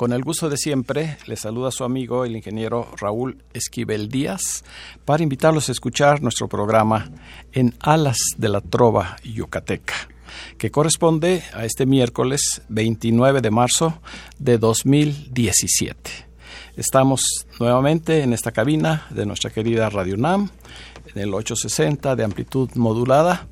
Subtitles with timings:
[0.00, 4.64] Con el gusto de siempre, le saluda su amigo el ingeniero Raúl Esquivel Díaz
[5.04, 7.10] para invitarlos a escuchar nuestro programa
[7.52, 9.92] En Alas de la Trova Yucateca,
[10.56, 14.00] que corresponde a este miércoles 29 de marzo
[14.38, 16.10] de 2017.
[16.78, 17.20] Estamos
[17.58, 20.48] nuevamente en esta cabina de nuestra querida Radio NAM,
[21.14, 23.48] en el 860 de amplitud modulada,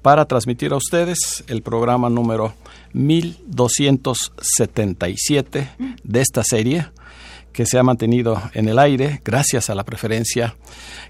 [0.00, 2.54] para transmitir a ustedes el programa número
[2.92, 5.70] 1277
[6.02, 6.90] de esta serie
[7.52, 10.56] que se ha mantenido en el aire gracias a la preferencia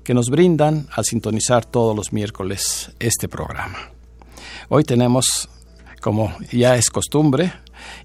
[0.04, 3.90] que nos brindan al sintonizar todos los miércoles este programa.
[4.68, 5.48] Hoy tenemos,
[6.00, 7.52] como ya es costumbre,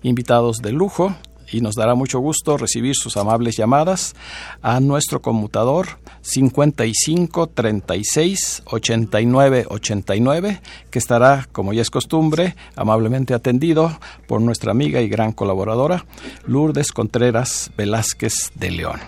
[0.03, 1.15] invitados de lujo
[1.51, 4.15] y nos dará mucho gusto recibir sus amables llamadas
[4.61, 13.99] a nuestro conmutador 55 36 89 89 que estará, como ya es costumbre, amablemente atendido
[14.27, 16.05] por nuestra amiga y gran colaboradora
[16.45, 18.99] Lourdes Contreras Velázquez de León.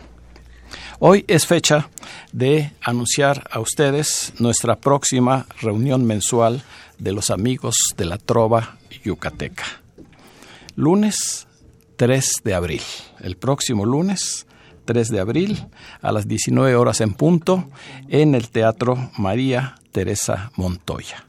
[0.99, 1.89] Hoy es fecha
[2.31, 6.63] de anunciar a ustedes nuestra próxima reunión mensual
[6.97, 9.63] de los amigos de la Trova Yucateca.
[10.75, 11.46] Lunes
[11.97, 12.81] 3 de abril,
[13.21, 14.45] el próximo lunes
[14.85, 15.67] 3 de abril
[16.01, 17.69] a las 19 horas en punto
[18.07, 21.25] en el Teatro María Teresa Montoya.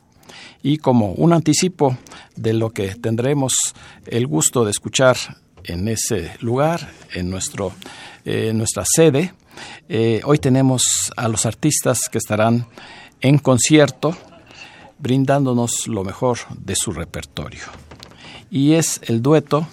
[0.62, 1.96] Y como un anticipo
[2.36, 3.52] de lo que tendremos
[4.06, 5.16] el gusto de escuchar
[5.64, 7.72] en ese lugar, en nuestro,
[8.24, 9.34] eh, nuestra sede,
[9.88, 10.82] eh, hoy tenemos
[11.16, 12.66] a los artistas que estarán
[13.20, 14.16] en concierto
[14.98, 17.64] brindándonos lo mejor de su repertorio.
[18.50, 19.66] Y es el dueto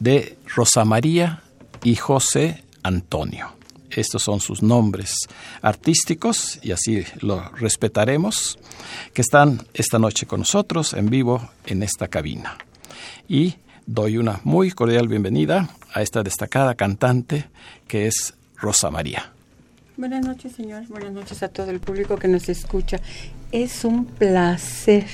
[0.00, 1.42] de Rosa María
[1.84, 3.52] y José Antonio.
[3.90, 5.14] Estos son sus nombres
[5.62, 8.58] artísticos y así lo respetaremos,
[9.12, 12.56] que están esta noche con nosotros en vivo en esta cabina.
[13.28, 13.54] Y
[13.86, 17.46] doy una muy cordial bienvenida a esta destacada cantante
[17.86, 19.32] que es Rosa María.
[19.96, 20.86] Buenas noches, señor.
[20.88, 23.00] Buenas noches a todo el público que nos escucha.
[23.52, 25.06] Es un placer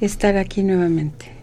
[0.00, 1.33] estar aquí nuevamente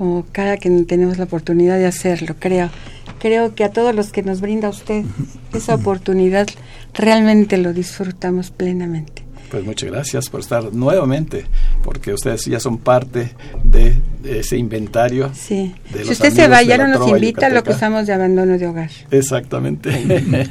[0.00, 2.70] como cada que tenemos la oportunidad de hacerlo, creo.
[3.18, 5.04] Creo que a todos los que nos brinda usted
[5.52, 6.48] esa oportunidad,
[6.94, 9.22] realmente lo disfrutamos plenamente.
[9.50, 11.44] Pues muchas gracias por estar nuevamente,
[11.84, 15.32] porque ustedes ya son parte de, ese inventario.
[15.34, 15.74] Sí.
[16.02, 18.90] si usted se va, ya no nos invita, lo que usamos de abandono de hogar.
[19.10, 19.90] Exactamente.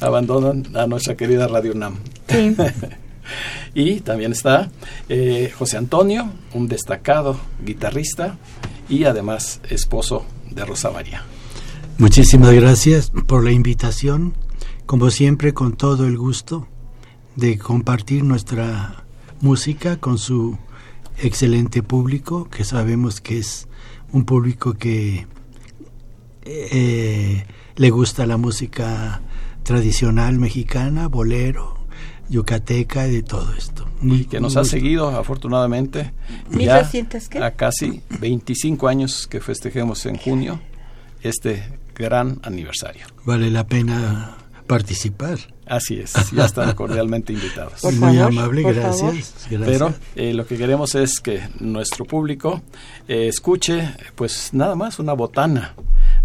[0.00, 1.96] Abandonan a nuestra querida Radio NAM.
[2.30, 2.56] Sí.
[3.74, 4.70] y también está
[5.08, 8.38] eh, José Antonio, un destacado guitarrista
[8.88, 11.24] y además esposo de Rosa María.
[11.98, 14.34] Muchísimas gracias por la invitación,
[14.86, 16.66] como siempre con todo el gusto
[17.36, 19.04] de compartir nuestra
[19.40, 20.58] música con su
[21.18, 23.68] excelente público, que sabemos que es
[24.12, 25.26] un público que
[26.42, 27.44] eh,
[27.76, 29.20] le gusta la música
[29.62, 31.79] tradicional mexicana, bolero,
[32.30, 33.86] yucateca y de todo esto.
[34.02, 36.12] y que nos ha seguido afortunadamente
[36.50, 36.88] ya
[37.42, 40.60] a casi 25 años que festejemos en junio
[41.22, 43.06] este gran aniversario.
[43.24, 44.36] Vale la pena
[44.66, 45.38] participar.
[45.66, 47.84] Así es, ya están cordialmente invitados.
[47.94, 52.62] Muy amable, gracias, Pero eh, lo que queremos es que nuestro público
[53.06, 55.74] eh, escuche, pues nada más una botana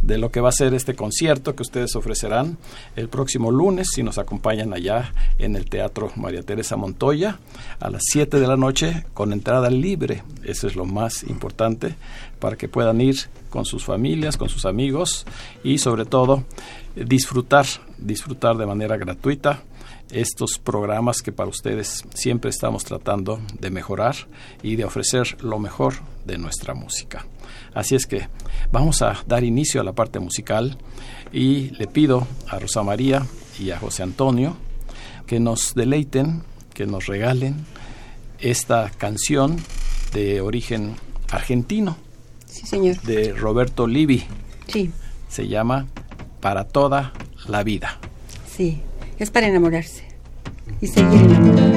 [0.02, 2.58] de lo que va a ser este concierto que ustedes ofrecerán
[2.96, 7.40] el próximo lunes si nos acompañan allá en el Teatro María Teresa Montoya
[7.80, 10.24] a las 7 de la noche con entrada libre.
[10.44, 11.96] Eso es lo más importante
[12.40, 13.16] para que puedan ir
[13.50, 15.26] con sus familias, con sus amigos
[15.64, 16.44] y sobre todo
[16.96, 17.66] disfrutar,
[17.98, 19.64] disfrutar de manera gratuita
[20.12, 24.16] estos programas que para ustedes siempre estamos tratando de mejorar
[24.62, 25.96] y de ofrecer lo mejor
[26.26, 27.26] de nuestra música.
[27.76, 28.28] Así es que
[28.72, 30.80] vamos a dar inicio a la parte musical
[31.32, 33.24] y le pido a Rosa María
[33.60, 34.58] y a José Antonio
[35.28, 36.42] que nos deleiten,
[36.74, 37.66] que nos regalen
[38.40, 39.58] esta canción
[40.14, 40.96] de origen
[41.30, 41.98] argentino
[42.56, 43.02] Sí, señor.
[43.02, 44.24] De Roberto Livi.
[44.68, 44.90] Sí.
[45.28, 45.88] Se llama
[46.40, 47.12] Para toda
[47.48, 48.00] la vida.
[48.50, 48.82] Sí,
[49.20, 50.06] es para enamorarse
[50.80, 51.75] y seguir enamorado.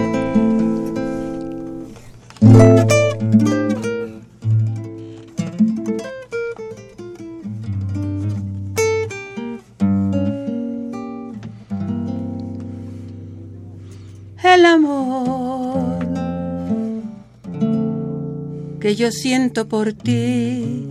[18.99, 20.89] Yo siento por ti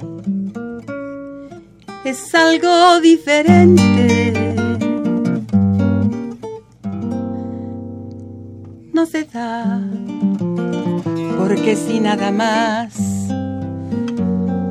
[2.05, 4.33] es algo diferente.
[8.93, 9.81] No se da,
[11.37, 12.95] porque si nada más,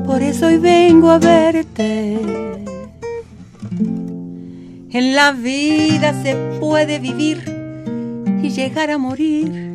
[0.07, 2.19] por eso hoy vengo a verte.
[4.89, 7.43] En la vida se puede vivir
[8.41, 9.66] y llegar a morir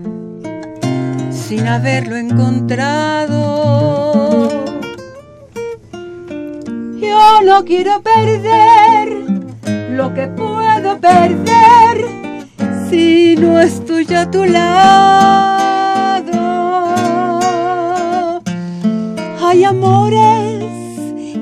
[1.53, 3.39] sin haberlo encontrado.
[6.99, 9.09] Yo no quiero perder
[9.91, 12.07] lo que puedo perder
[12.89, 16.33] si no estoy a tu lado.
[19.47, 20.65] Hay amores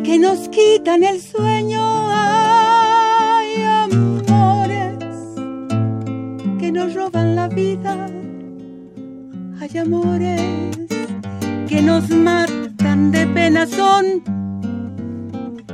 [0.02, 1.59] que nos quitan el sueño.
[9.72, 10.88] Hay amores
[11.68, 13.68] que nos matan de pena.
[13.68, 14.20] Son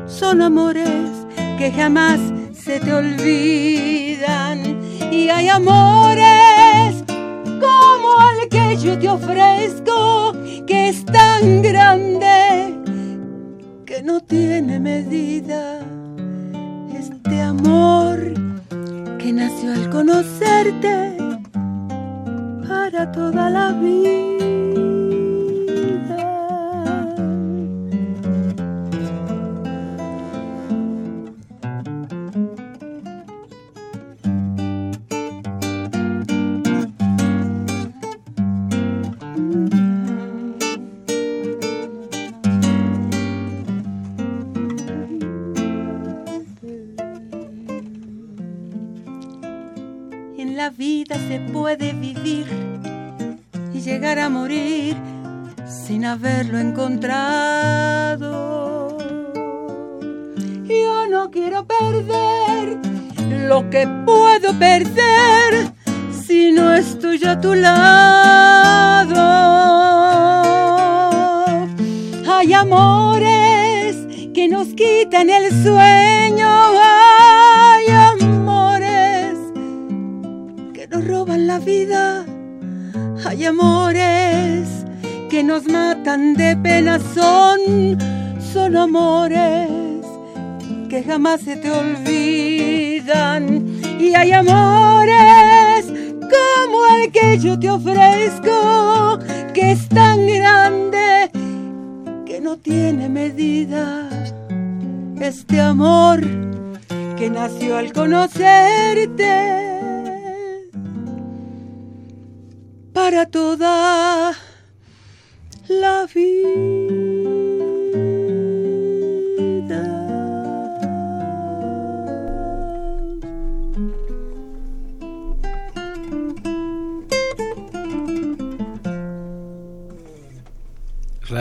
[0.07, 1.11] son amores
[1.57, 2.21] que jamás
[2.53, 4.83] se te olvidan.
[5.11, 7.05] Y hay amores
[7.59, 10.35] como el que yo te ofrezco,
[10.67, 12.75] que es tan grande
[13.87, 15.81] que no tiene medida.
[16.95, 18.35] Este amor
[19.19, 20.36] que nació al conocerte
[23.67, 24.06] toda la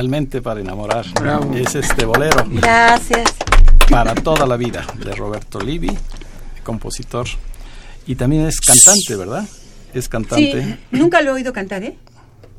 [0.05, 1.03] Realmente para enamorar
[1.55, 3.33] es este bolero Gracias.
[3.89, 5.89] para toda la vida de Roberto Livi,
[6.63, 7.25] compositor
[8.05, 9.49] y también es cantante, ¿verdad?
[9.95, 10.63] Es cantante.
[10.63, 11.97] Sí, nunca lo he oído cantar, ¿eh?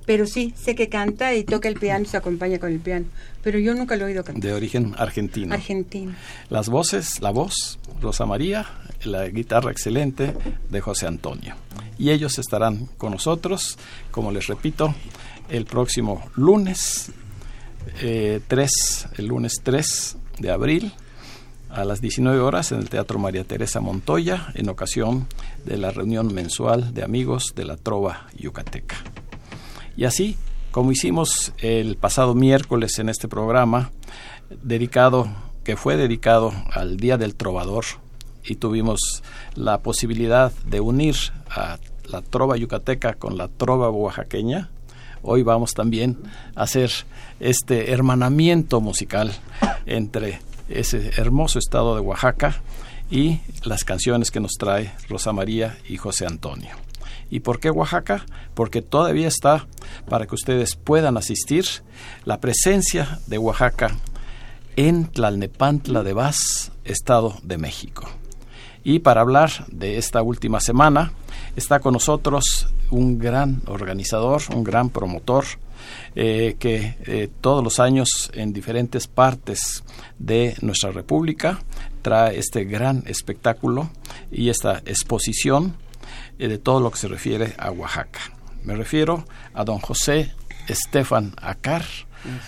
[0.07, 3.07] Pero sí, sé que canta y toca el piano y se acompaña con el piano.
[3.45, 4.43] Pero yo nunca lo he oído cantar.
[4.43, 5.55] de origen argentino.
[5.55, 6.17] Argentino.
[6.51, 8.67] Las voces, la voz, Rosa María,
[9.05, 10.35] la guitarra excelente
[10.69, 11.55] de José Antonio.
[11.97, 13.79] Y ellos estarán con nosotros,
[14.11, 14.97] como les repito,
[15.49, 17.13] el próximo lunes
[18.01, 20.93] eh, 3, el lunes 3 de abril
[21.71, 25.27] a las 19 horas en el Teatro María Teresa Montoya en ocasión
[25.65, 28.97] de la reunión mensual de amigos de la Trova Yucateca.
[29.97, 30.37] Y así,
[30.71, 33.91] como hicimos el pasado miércoles en este programa,
[34.63, 35.29] dedicado,
[35.65, 37.85] que fue dedicado al Día del Trovador,
[38.45, 39.23] y tuvimos
[39.55, 41.17] la posibilidad de unir
[41.51, 44.71] a la trova yucateca con la trova oaxaqueña,
[45.27, 46.17] hoy vamos también
[46.55, 46.91] a hacer
[47.41, 49.33] este hermanamiento musical
[49.85, 52.63] entre ese hermoso estado de Oaxaca
[53.11, 56.71] y las canciones que nos trae Rosa María y José Antonio.
[57.29, 58.25] ¿Y por qué Oaxaca?
[58.55, 59.67] Porque todavía está,
[60.09, 61.67] para que ustedes puedan asistir,
[62.25, 63.97] la presencia de Oaxaca
[64.77, 68.09] en Tlalnepantla de Vaz, Estado de México.
[68.89, 71.11] Y para hablar de esta última semana,
[71.57, 75.45] está con nosotros un gran organizador, un gran promotor,
[76.15, 79.83] eh, que eh, todos los años en diferentes partes
[80.21, 81.59] de nuestra República
[82.01, 83.91] trae este gran espectáculo
[84.31, 85.75] y esta exposición
[86.39, 88.21] eh, de todo lo que se refiere a Oaxaca.
[88.63, 90.33] Me refiero a don José
[90.69, 91.85] Estefan Acar,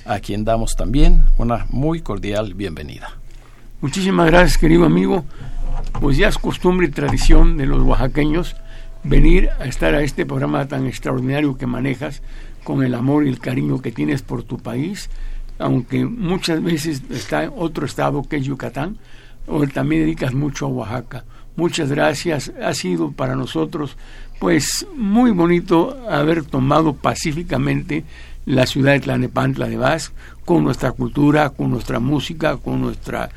[0.05, 3.19] a quien damos también una muy cordial bienvenida.
[3.81, 5.25] Muchísimas gracias, querido amigo.
[6.01, 8.57] Pues ya es costumbre y tradición de los oaxaqueños
[9.05, 12.23] venir a estar a este programa tan extraordinario que manejas
[12.65, 15.11] con el amor y el cariño que tienes por tu país,
[15.59, 18.99] aunque muchas veces está en otro estado que es Yucatán,
[19.47, 21.25] o también dedicas mucho a Oaxaca.
[21.57, 23.97] Muchas gracias, ha sido para nosotros
[24.39, 28.05] pues muy bonito haber tomado pacíficamente
[28.47, 30.13] la ciudad de Tlanepantla de Vaz,
[30.45, 33.29] con nuestra cultura, con nuestra música, con nuestra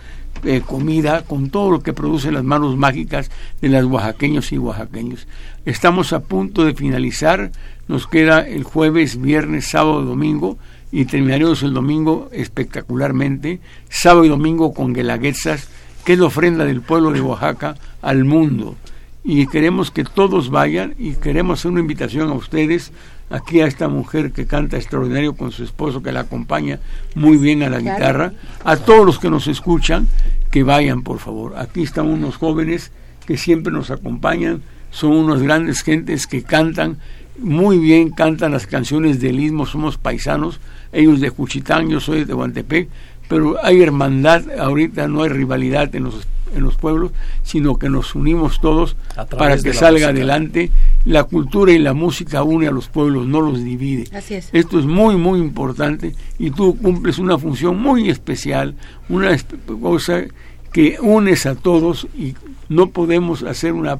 [0.44, 3.32] eh, comida, con todo lo que producen las manos mágicas
[3.62, 5.28] de las oaxaqueños y oaxaqueños.
[5.66, 7.52] Estamos a punto de finalizar,
[7.88, 10.58] nos queda el jueves, viernes, sábado, domingo,
[10.92, 15.70] y terminaremos el domingo espectacularmente, sábado y domingo con Guelaguetzas,
[16.04, 18.76] que es la ofrenda del pueblo de Oaxaca al mundo.
[19.24, 22.92] Y queremos que todos vayan y queremos hacer una invitación a ustedes
[23.32, 26.80] aquí a esta mujer que canta extraordinario con su esposo que la acompaña
[27.16, 28.34] muy bien a la guitarra,
[28.64, 30.08] a todos los que nos escuchan,
[30.52, 31.56] que vayan por favor.
[31.58, 32.92] Aquí están unos jóvenes
[33.26, 34.62] que siempre nos acompañan,
[34.92, 36.98] son unos grandes gentes que cantan
[37.40, 40.60] muy bien, cantan las canciones del Istmo, somos paisanos,
[40.92, 42.90] ellos de Juchitán, yo soy de Guantepec,
[43.28, 47.12] pero hay hermandad, ahorita no hay rivalidad en los en los pueblos,
[47.44, 48.96] sino que nos unimos todos
[49.38, 50.72] para que salga adelante.
[51.06, 54.08] La cultura y la música une a los pueblos, no los divide.
[54.54, 58.76] Esto es muy, muy importante y tú cumples una función muy especial,
[59.10, 59.36] una
[59.82, 60.24] cosa
[60.72, 62.36] que unes a todos y
[62.70, 64.00] no podemos hacer una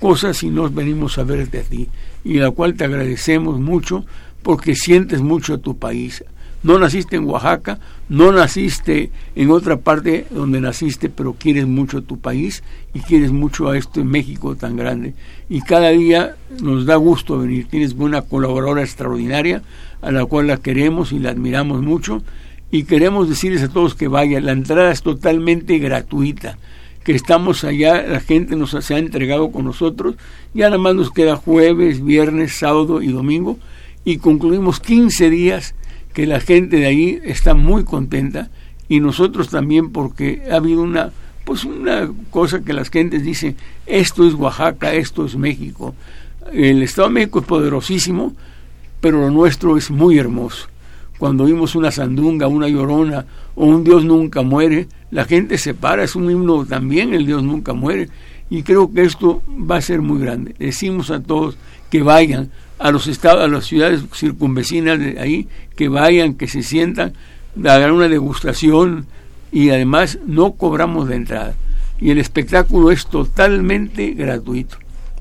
[0.00, 1.88] cosa si no venimos a verte a ti
[2.24, 4.04] y la cual te agradecemos mucho
[4.42, 6.24] porque sientes mucho a tu país
[6.62, 7.78] no naciste en Oaxaca,
[8.08, 12.62] no naciste en otra parte donde naciste, pero quieres mucho tu país
[12.94, 15.14] y quieres mucho a esto en México tan grande.
[15.48, 17.66] Y cada día nos da gusto venir.
[17.68, 19.62] Tienes una colaboradora extraordinaria
[20.02, 22.22] a la cual la queremos y la admiramos mucho.
[22.70, 24.46] Y queremos decirles a todos que vayan.
[24.46, 26.58] La entrada es totalmente gratuita.
[27.02, 30.14] Que estamos allá, la gente nos se ha entregado con nosotros.
[30.54, 33.58] Ya nada más nos queda jueves, viernes, sábado y domingo.
[34.04, 35.74] Y concluimos 15 días
[36.12, 38.50] que la gente de ahí está muy contenta
[38.88, 41.12] y nosotros también porque ha habido una
[41.44, 45.94] pues una cosa que las gentes dicen esto es Oaxaca esto es México.
[46.52, 48.34] El Estado de México es poderosísimo
[49.00, 50.68] pero lo nuestro es muy hermoso.
[51.18, 56.02] Cuando vimos una sandunga una llorona o un Dios nunca muere la gente se para
[56.02, 58.08] es un himno también el Dios nunca muere.
[58.48, 60.54] Y creo que esto va a ser muy grande.
[60.58, 61.58] Decimos a todos
[61.90, 62.50] que vayan
[62.82, 67.14] a los estados, a las ciudades circunvecinas de ahí, que vayan, que se sientan,
[67.64, 69.06] hagan una degustación
[69.52, 71.54] y además no cobramos de entrada.
[72.00, 74.76] Y el espectáculo es totalmente gratuito.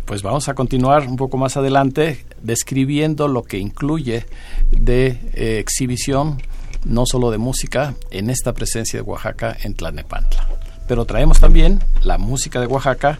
[0.05, 4.25] Pues vamos a continuar un poco más adelante describiendo lo que incluye
[4.71, 6.41] de eh, exhibición,
[6.83, 10.47] no solo de música, en esta presencia de Oaxaca en Tlanepantla
[10.91, 13.17] pero traemos también la música de Oaxaca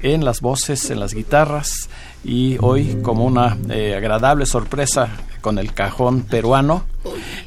[0.00, 1.88] en las voces, en las guitarras
[2.24, 5.08] y hoy como una eh, agradable sorpresa
[5.40, 6.84] con el cajón peruano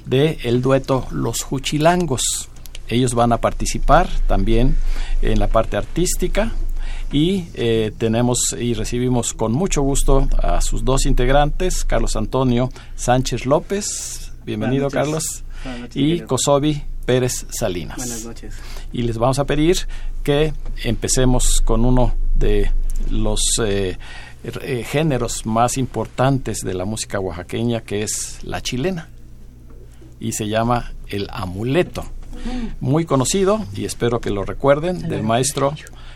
[0.05, 2.49] de el dueto Los Juchilangos.
[2.87, 4.75] Ellos van a participar también
[5.21, 6.51] en la parte artística
[7.11, 13.45] y eh, tenemos y recibimos con mucho gusto a sus dos integrantes, Carlos Antonio Sánchez
[13.45, 15.43] López, bienvenido Carlos,
[15.93, 17.97] y Kosovi Pérez Salinas.
[17.97, 18.55] Buenas noches.
[18.93, 19.77] Y les vamos a pedir
[20.23, 22.71] que empecemos con uno de
[23.09, 23.97] los eh,
[24.43, 29.09] eh, géneros más importantes de la música oaxaqueña, que es la chilena.
[30.19, 32.03] Y se llama el amuleto.
[32.79, 35.73] Muy conocido, y espero que lo recuerden, del maestro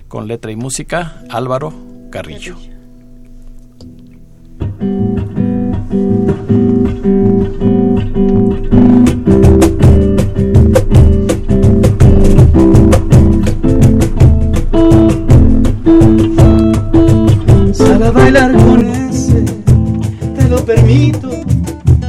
[0.07, 1.73] con letra y música Álvaro
[2.09, 2.55] Carrillo.
[20.65, 21.29] Permito.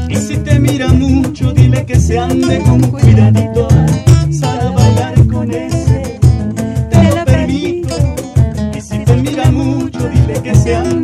[0.09, 3.69] Y si te mira mucho, dile que se ande con cuidadito.
[4.31, 6.19] Sal bailar con ese,
[6.91, 7.97] te lo permito.
[8.77, 10.96] Y si te mira mucho, dile que se quieres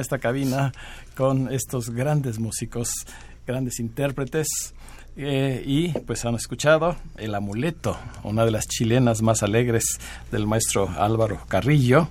[0.00, 0.72] esta cabina
[1.16, 2.90] con estos grandes músicos,
[3.46, 4.74] grandes intérpretes.
[5.16, 9.84] eh, y pues han escuchado El Amuleto, una de las chilenas más alegres
[10.30, 12.08] del maestro Álvaro Carrillo,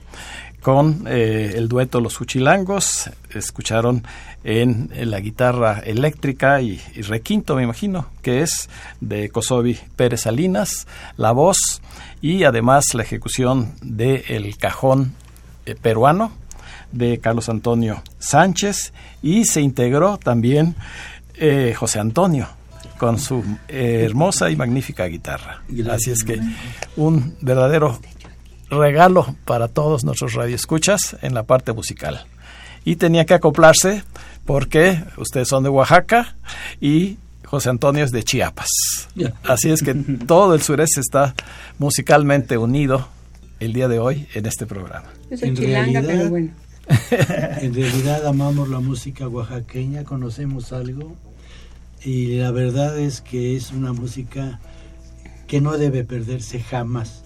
[0.62, 3.10] con eh, el dueto Los Huchilangos.
[3.34, 4.04] Escucharon
[4.43, 8.69] en, la guitarra eléctrica y, requinto, me imagino, que es
[9.00, 11.82] de Kosovi Pérez Salinas, la voz
[12.21, 15.13] y además la ejecución del el cajón
[15.65, 16.32] eh, peruano
[16.91, 20.76] de Carlos Antonio Sánchez y se integró también
[21.36, 22.47] eh, José Antonio
[22.97, 25.62] con su eh, hermosa y magnífica guitarra.
[25.91, 26.39] Así es que
[26.95, 28.00] un verdadero
[28.69, 32.26] regalo para todos nuestros radioescuchas en la parte musical.
[32.84, 34.04] Y tenía que acoplarse
[34.45, 36.36] porque ustedes son de Oaxaca
[36.82, 38.69] y José Antonio es de Chiapas.
[39.43, 39.93] Así es que
[40.28, 41.36] todo el sureste está
[41.80, 43.08] musicalmente unido
[43.60, 45.06] el día de hoy en este programa.
[45.30, 46.50] Yo soy En chilanga, realidad- pero bueno.
[47.62, 51.15] En realidad amamos la música oaxaqueña, conocemos algo
[52.04, 54.60] y la verdad es que es una música
[55.47, 57.23] que no debe perderse jamás.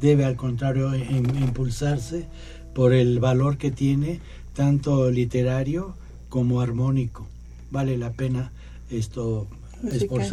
[0.00, 2.26] Debe al contrario im- impulsarse
[2.74, 4.20] por el valor que tiene,
[4.54, 5.94] tanto literario
[6.28, 7.26] como armónico.
[7.70, 8.50] Vale la pena
[8.90, 9.46] esto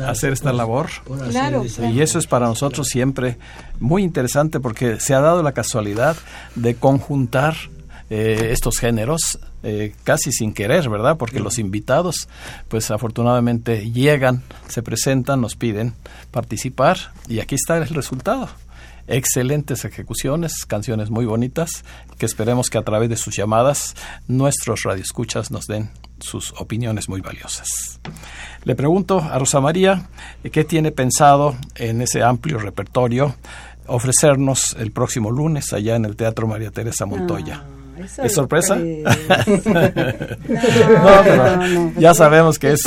[0.07, 0.87] Hacer esta por- labor.
[1.05, 1.93] por hacer Claro, esa- claro.
[1.95, 3.37] Y eso es para nosotros siempre
[3.79, 6.17] muy interesante porque se ha dado la casualidad
[6.55, 7.55] de conjuntar
[8.09, 11.17] eh, estos géneros eh, casi sin querer, ¿verdad?
[11.17, 12.29] Porque los invitados,
[12.69, 15.93] pues afortunadamente llegan, se presentan, nos piden
[16.31, 18.49] participar y aquí está el resultado.
[19.09, 21.85] Excelentes ejecuciones, canciones muy bonitas,
[22.17, 23.95] que esperemos que a través de sus llamadas
[24.27, 25.89] nuestros radioescuchas nos den
[26.19, 27.99] sus opiniones muy valiosas.
[28.63, 30.09] Le pregunto a Rosa María
[30.43, 33.35] eh, qué tiene pensado en ese amplio repertorio
[33.87, 37.63] ofrecernos el próximo lunes allá en el Teatro María Teresa Montoya.
[37.63, 37.76] Ah,
[38.23, 38.75] ¿Es sorpresa?
[38.77, 38.93] No,
[40.47, 42.81] No, pero no, ya sabemos que es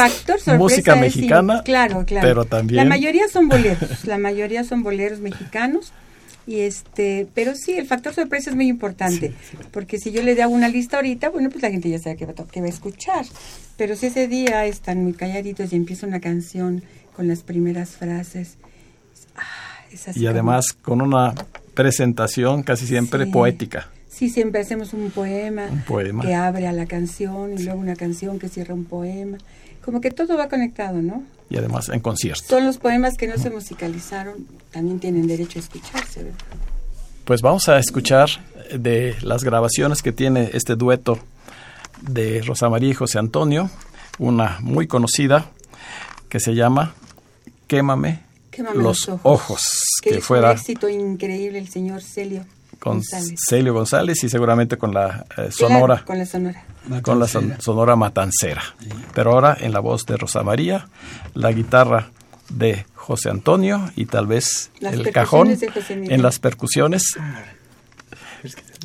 [0.59, 2.27] música es mexicana, claro, claro.
[2.27, 5.93] pero también- La mayoría son boleros, la mayoría son boleros mexicanos.
[6.47, 9.33] Y este, pero sí, el factor sorpresa es muy importante,
[9.71, 12.25] porque si yo le hago una lista ahorita, bueno, pues la gente ya sabe que
[12.27, 13.25] va, a to- que va a escuchar.
[13.77, 16.83] Pero si ese día están muy calladitos y empieza una canción
[17.15, 18.57] con las primeras frases,
[19.37, 19.43] ah,
[19.93, 21.35] es así y como- además con una
[21.75, 23.31] presentación casi siempre Sí.
[23.31, 23.89] poética.
[24.11, 26.23] Sí, siempre hacemos un poema, Un poema.
[26.25, 29.39] que abre a la canción y luego una canción que cierra un poema.
[29.85, 31.23] Como que todo va conectado, ¿no?
[31.49, 32.43] Y además en concierto.
[32.49, 36.39] Son los poemas que no se musicalizaron, también tienen derecho a escucharse, ¿verdad?
[37.25, 38.29] Pues vamos a escuchar
[38.77, 41.19] de las grabaciones que tiene este dueto
[42.03, 43.71] de Rosa María y José Antonio,
[44.19, 45.51] una muy conocida
[46.29, 46.95] que se llama
[47.69, 48.21] Quémame,
[48.51, 49.85] Quémame los, los ojos, ojos.
[50.03, 52.45] que, Que fuera un éxito increíble el señor Celio
[52.81, 53.39] con González.
[53.49, 55.97] Celio González y seguramente con la eh, sonora.
[55.97, 56.65] Claro, con la sonora.
[57.03, 58.63] con la son- sonora matancera.
[59.15, 60.89] Pero ahora en la voz de Rosa María,
[61.35, 62.11] la guitarra
[62.49, 65.57] de José Antonio y tal vez Las el cajón
[65.89, 67.17] en las percusiones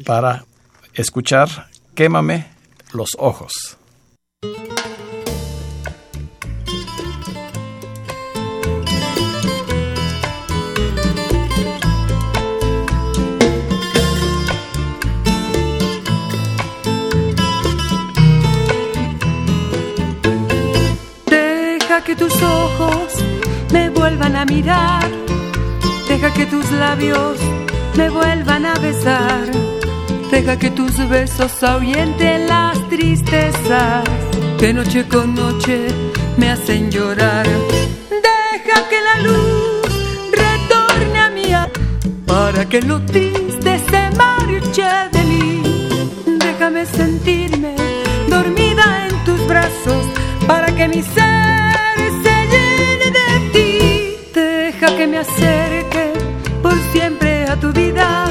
[0.06, 0.46] para
[0.94, 2.46] escuchar Quémame
[2.92, 3.78] los ojos.
[22.28, 23.14] Tus ojos
[23.72, 25.08] me vuelvan a mirar.
[26.08, 27.38] Deja que tus labios
[27.96, 29.44] me vuelvan a besar.
[30.32, 34.04] Deja que tus besos ahuyenten las tristezas
[34.60, 35.88] que noche con noche
[36.38, 37.46] me hacen llorar.
[38.30, 39.82] Deja que la luz
[40.32, 41.48] retorne a mí
[42.26, 45.98] para que lo triste se marche de mí.
[46.40, 47.76] Déjame sentirme
[48.30, 50.06] dormida en tus brazos
[50.48, 51.55] para que mi ser
[55.08, 56.14] me acerque
[56.64, 58.26] por siempre a tu vida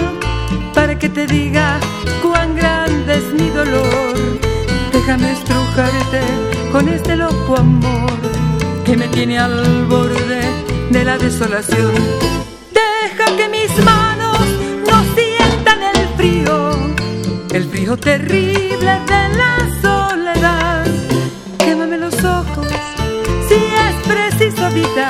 [0.75, 1.79] para que te diga
[2.23, 4.15] cuán grande es mi dolor.
[4.93, 6.21] Déjame estrujarte
[6.73, 8.11] con este loco amor
[8.85, 10.41] que me tiene al borde
[10.91, 11.95] de la desolación.
[12.73, 14.41] Deja que mis manos
[14.89, 16.71] no sientan el frío,
[17.53, 20.87] el frío terrible de la soledad.
[21.59, 22.67] Quémame los ojos
[23.49, 25.09] si es preciso, vida,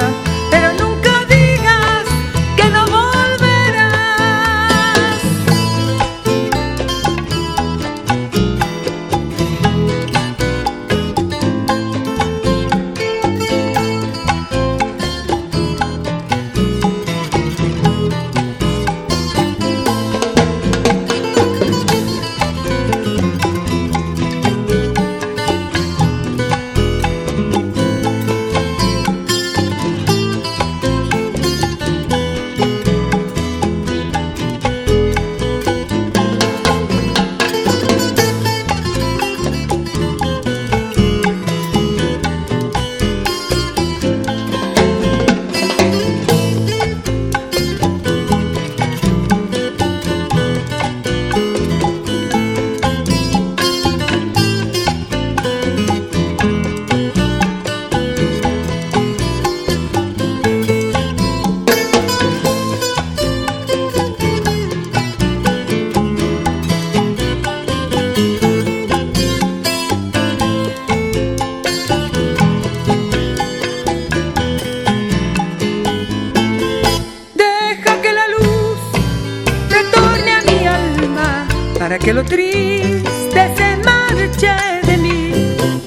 [81.84, 84.54] para que lo triste se marche
[84.86, 85.30] de mí.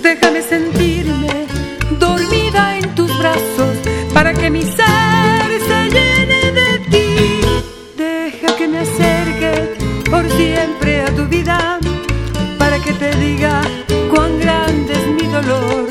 [0.04, 1.48] Déjame sentirme
[2.00, 3.76] dormida en tus brazos
[4.14, 7.42] para que mi ser se llene de ti.
[7.98, 9.74] Deja que me acerque
[10.08, 11.80] por siempre a tu vida
[12.60, 13.64] para que te diga
[14.14, 15.88] cuán grande es mi dolor.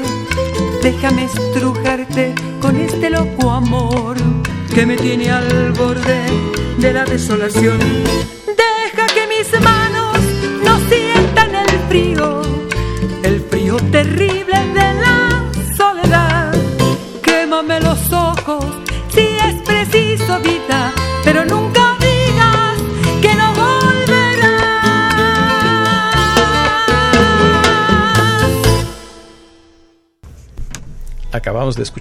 [0.85, 4.17] Déjame estrujarte con este loco amor
[4.73, 6.21] que me tiene al borde
[6.79, 8.36] de la desolación.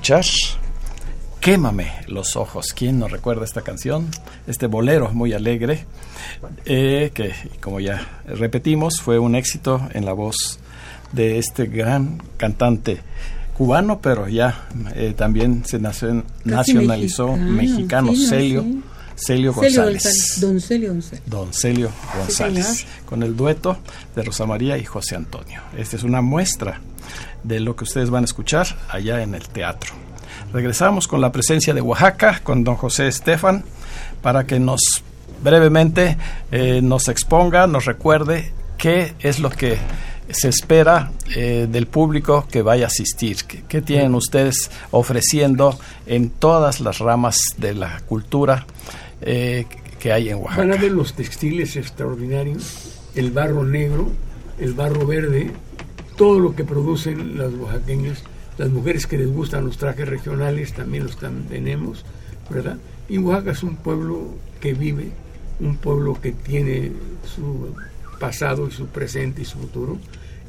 [0.05, 0.25] Escuchar
[1.39, 2.73] Quémame los ojos.
[2.75, 4.07] ¿Quién nos recuerda esta canción?
[4.47, 5.85] Este bolero muy alegre,
[6.65, 10.59] eh, que como ya repetimos, fue un éxito en la voz
[11.11, 12.99] de este gran cantante
[13.55, 18.83] cubano, pero ya eh, también se nacio- nacionalizó mexicano, no, Celio, sí.
[19.15, 20.03] Celio González.
[20.03, 21.23] González, Don Celio González.
[21.27, 23.77] Don Celio González, con el dueto
[24.15, 25.61] de Rosa María y José Antonio.
[25.77, 26.79] Esta es una muestra
[27.47, 29.93] de lo que ustedes van a escuchar allá en el teatro.
[30.51, 33.63] Regresamos con la presencia de Oaxaca, con don José Estefan,
[34.21, 34.81] para que nos
[35.43, 36.17] brevemente
[36.51, 39.77] eh, nos exponga, nos recuerde qué es lo que
[40.29, 43.37] se espera eh, del público que vaya a asistir.
[43.45, 45.77] ¿Qué, tienen ustedes ofreciendo
[46.07, 48.65] en todas las ramas de la cultura
[49.21, 49.65] eh,
[49.99, 50.61] que hay en Oaxaca?
[50.61, 54.11] Van a ver los textiles extraordinarios, el barro negro,
[54.59, 55.51] el barro verde,
[56.15, 58.23] todo lo que producen las oaxaqueñas,
[58.57, 62.05] las mujeres que les gustan los trajes regionales también los tenemos,
[62.49, 62.77] ¿verdad?
[63.09, 65.11] Y Oaxaca es un pueblo que vive,
[65.59, 66.91] un pueblo que tiene
[67.23, 67.75] su
[68.19, 69.97] pasado y su presente y su futuro,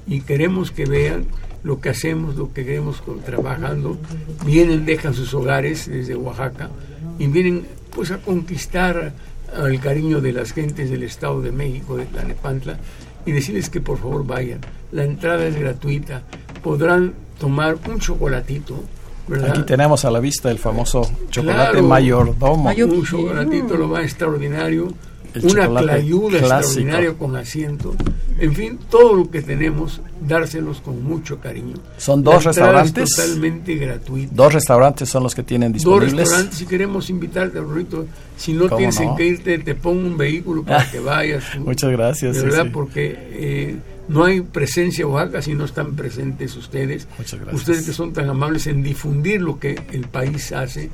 [0.07, 1.26] y queremos que vean
[1.64, 3.98] lo que hacemos, lo que queremos trabajando,
[4.44, 6.70] vienen, dejan sus hogares desde Oaxaca
[7.18, 9.12] y vienen pues a conquistar
[9.57, 12.79] el cariño de las gentes del Estado de México, de Tlanepantla,
[13.24, 14.61] y decirles que por favor vayan.
[14.96, 16.22] La entrada es gratuita,
[16.62, 18.82] podrán tomar un chocolatito,
[19.28, 19.50] ¿verdad?
[19.50, 21.87] Aquí tenemos a la vista el famoso chocolate Claro.
[21.87, 22.64] mayordomo.
[22.64, 24.88] Mayor- un chocolatito lo más extraordinario,
[25.35, 26.56] El una chocolate clayuda clásico.
[26.59, 27.94] extraordinaria con asiento
[28.38, 31.76] En fin, todo lo que tenemos, dárselos con mucho cariño.
[31.96, 33.16] Son dos La entrada es restaurantes.
[33.16, 34.32] totalmente gratuita.
[34.35, 36.16] Dos restaurantes son los que tienen Dos disponibles.
[36.18, 38.04] restaurantes, si queremos invitarte, Rorrito,
[38.37, 39.11] si no ¿Cómo tienes no?
[39.11, 41.44] en qué irte, te pongo un vehículo para que vayas.
[41.61, 42.35] Muchas gracias.
[42.35, 42.70] De sí, verdad, sí.
[42.74, 43.76] porque eh,
[44.08, 47.08] no hay presencia en Oaxaca si no están presentes ustedes.
[47.18, 47.60] Muchas gracias.
[47.60, 50.90] Ustedes que son tan amables en difundir lo que el país hace,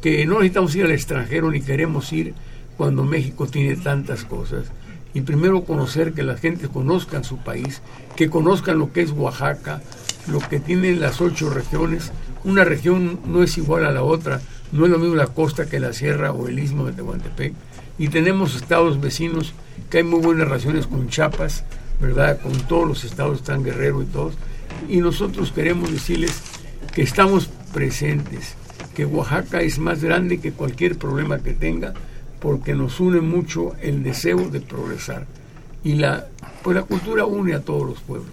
[0.00, 2.34] que no necesitamos ir al extranjero ni queremos ir
[2.76, 4.66] cuando México tiene tantas cosas.
[5.14, 7.80] Y primero conocer, que la gente conozcan su país,
[8.16, 9.80] que conozcan lo que es Oaxaca,
[10.28, 12.12] lo que tienen las ocho regiones.
[12.44, 15.80] Una región no es igual a la otra, no es lo mismo la costa que
[15.80, 17.54] la sierra o el istmo de Tehuantepec.
[17.98, 19.54] Y tenemos estados vecinos
[19.88, 21.64] que hay muy buenas relaciones con Chiapas,
[22.00, 22.40] ¿verdad?
[22.40, 24.34] Con todos los estados, están Guerrero y todos.
[24.88, 26.40] Y nosotros queremos decirles
[26.94, 28.54] que estamos presentes,
[28.94, 31.94] que Oaxaca es más grande que cualquier problema que tenga,
[32.40, 35.26] porque nos une mucho el deseo de progresar.
[35.84, 36.26] Y la,
[36.62, 38.30] pues la cultura une a todos los pueblos,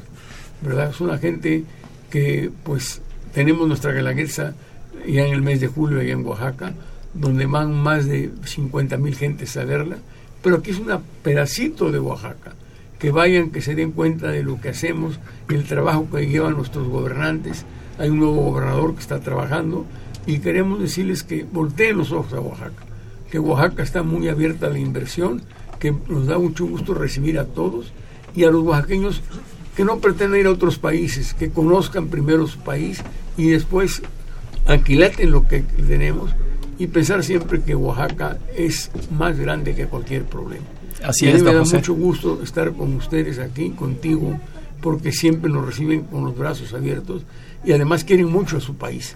[0.62, 0.90] ¿verdad?
[0.90, 1.64] Es una gente
[2.10, 3.02] que, pues,
[3.34, 4.54] tenemos nuestra galaguesa
[5.08, 6.74] ya en el mes de julio, allá en Oaxaca,
[7.14, 9.98] donde van más de 50 mil gentes a verla,
[10.42, 10.88] pero aquí es un
[11.22, 12.54] pedacito de Oaxaca.
[13.04, 16.88] Que vayan, que se den cuenta de lo que hacemos, el trabajo que llevan nuestros
[16.88, 17.66] gobernantes.
[18.00, 19.86] Hay un nuevo gobernador que está trabajando
[20.26, 22.86] y queremos decirles que volteen los ojos a Oaxaca,
[23.30, 25.42] que Oaxaca está muy abierta a la inversión,
[25.80, 27.92] que nos da mucho gusto recibir a todos
[28.34, 29.22] y a los oaxaqueños
[29.76, 33.04] que no pretenden ir a otros países, que conozcan primero su país
[33.36, 34.02] y después
[34.66, 36.32] alquilaten lo que tenemos
[36.80, 40.64] y pensar siempre que Oaxaca es más grande que cualquier problema.
[41.04, 41.78] Así es, me da José.
[41.78, 44.40] mucho gusto estar con ustedes aquí, contigo,
[44.82, 47.24] porque siempre nos reciben con los brazos abiertos
[47.66, 49.16] y además quieren mucho a su país.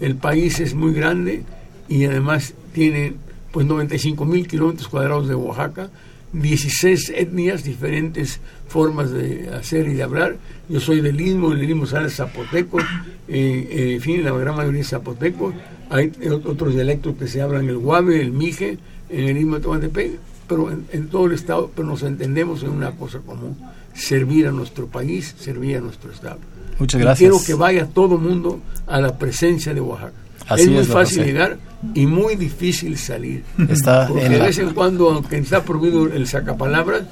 [0.00, 1.42] El país es muy grande
[1.88, 3.14] y además tiene
[3.52, 5.90] pues 95 mil kilómetros cuadrados de Oaxaca,
[6.32, 10.36] 16 etnias, diferentes formas de hacer y de hablar.
[10.68, 12.84] Yo soy del Istmo, el Istmo sale zapoteco, eh,
[13.28, 15.52] eh, en fin, la gran mayoría es zapoteco.
[15.90, 16.12] Hay
[16.44, 20.10] otros dialectos que se hablan el guave, el mije, en el Istmo de Tehuantepec,
[20.48, 23.56] pero en, en todo el estado, pero nos entendemos en una cosa común,
[23.94, 26.38] servir a nuestro país, servir a nuestro estado.
[26.78, 27.30] Muchas Y gracias.
[27.30, 30.12] quiero que vaya todo mundo a la presencia de Oaxaca.
[30.48, 31.58] Así es muy es, fácil llegar
[31.94, 33.44] y muy difícil salir.
[33.68, 37.02] Está Porque en de la- vez en cuando, aunque está prohibido el sacapalabras,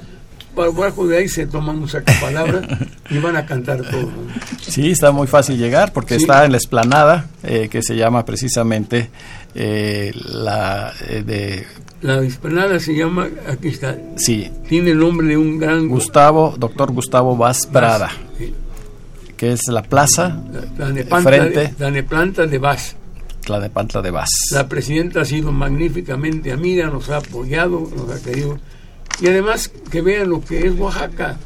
[0.54, 2.64] para abajo de ahí se toman un sacapalabras
[3.10, 4.32] y van a cantar todo el mundo.
[4.62, 6.22] Sí, está muy fácil llegar porque Sí.
[6.22, 9.10] está en la esplanada eh, que se llama precisamente
[9.54, 11.66] eh, la eh, de
[12.02, 16.92] La esplanada se llama, aquí está, sí tiene el nombre de un gran Gustavo, doctor
[16.92, 18.52] Gustavo Vaz Prada, Sí.
[19.36, 20.42] que es la plaza
[20.78, 21.58] La Neplanta Frente.
[21.60, 22.96] de, la Neplanta de Vaz.
[23.44, 24.28] Tlanepantla de Vaz.
[24.50, 28.58] La presidenta ha sido magníficamente amiga, nos ha apoyado, nos ha querido.
[29.20, 31.36] Y además que vean lo que es Oaxaca.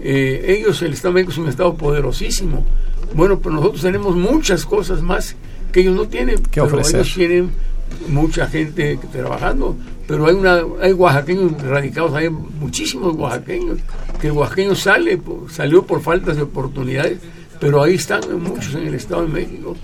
[0.00, 2.64] Eh, ellos, el Estado de México es un Estado poderosísimo.
[3.14, 5.36] Bueno, pero nosotros tenemos muchas cosas más
[5.70, 6.38] que ellos no tienen.
[6.42, 6.96] ¿Qué pero ofrecer?
[7.00, 7.50] ellos tienen
[8.08, 9.76] mucha gente que- trabajando.
[10.06, 13.78] Pero hay una hay oaxaqueños radicados, hay muchísimos oaxaqueños.
[14.20, 17.18] Que el oaxaqueño sale, salió por faltas de oportunidades,
[17.60, 19.76] pero ahí están muchos en el Estado de México.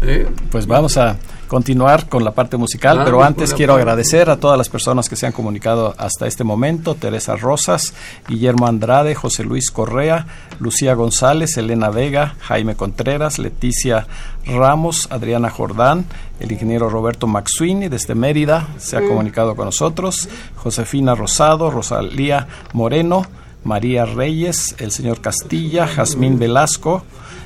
[0.00, 0.26] ¿eh?
[0.50, 1.18] Pues vamos a
[1.52, 5.16] continuar con la parte musical, pero antes quiero parte- agradecer a todas las personas que
[5.16, 7.92] se han comunicado hasta este momento, Teresa Rosas,
[8.26, 10.26] Guillermo Andrade, José Luis Correa,
[10.60, 14.06] Lucía González, Elena Vega, Jaime Contreras, Leticia
[14.46, 16.06] Ramos, Adriana Jordán,
[16.40, 23.26] el ingeniero Roberto Maxuini desde Mérida se ha comunicado con nosotros, Josefina Rosado, Rosalía Moreno,
[23.62, 27.04] María Reyes, el señor Castilla, Jazmín Velasco,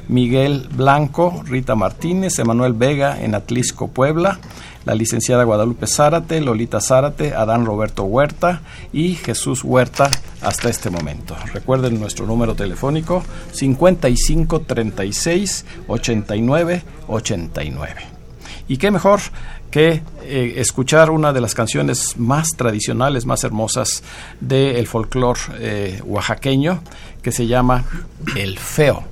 [0.08, 4.38] Miguel Blanco, Rita Martínez, Emanuel Vega en Atlisco, Puebla,
[4.84, 11.36] la licenciada Guadalupe Zárate, Lolita Zárate, Adán Roberto Huerta y Jesús Huerta hasta este momento.
[11.52, 18.16] Recuerden nuestro número telefónico 55 36 89 89.
[18.68, 19.20] Y qué mejor
[19.70, 24.02] que eh, escuchar una de las canciones más tradicionales, más hermosas
[24.40, 26.82] del folclore eh, oaxaqueño,
[27.22, 27.84] que se llama
[28.36, 29.04] El Feo.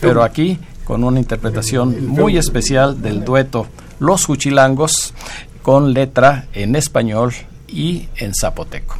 [0.00, 3.66] Pero aquí con una interpretación muy especial del dueto
[3.98, 5.14] Los Juchilangos,
[5.62, 7.32] con letra en español
[7.66, 8.96] y en zapoteco.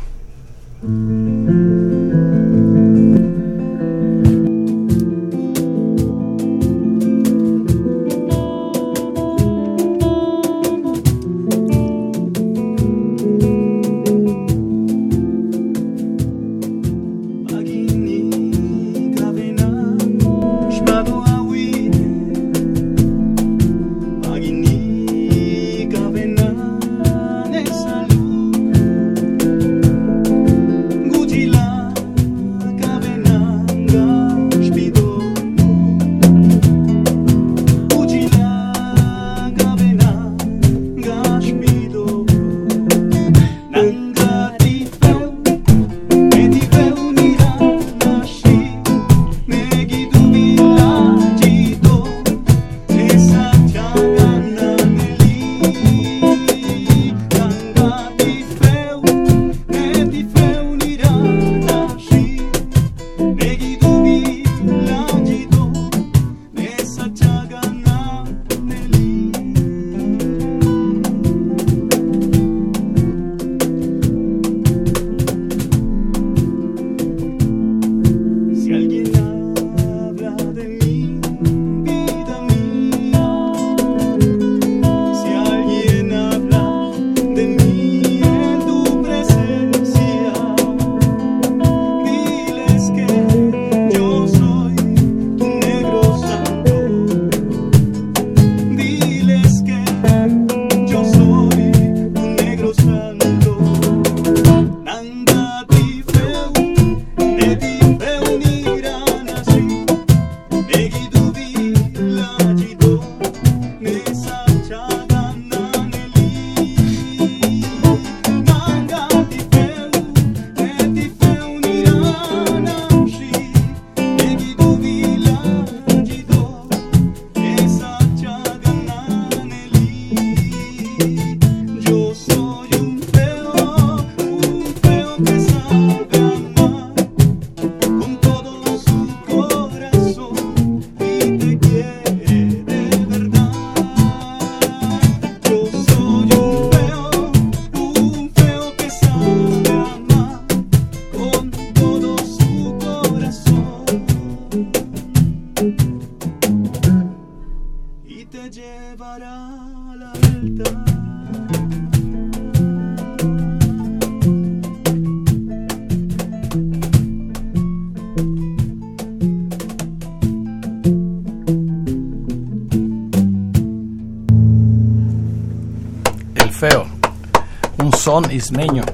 [178.44, 178.84] Son ismeño,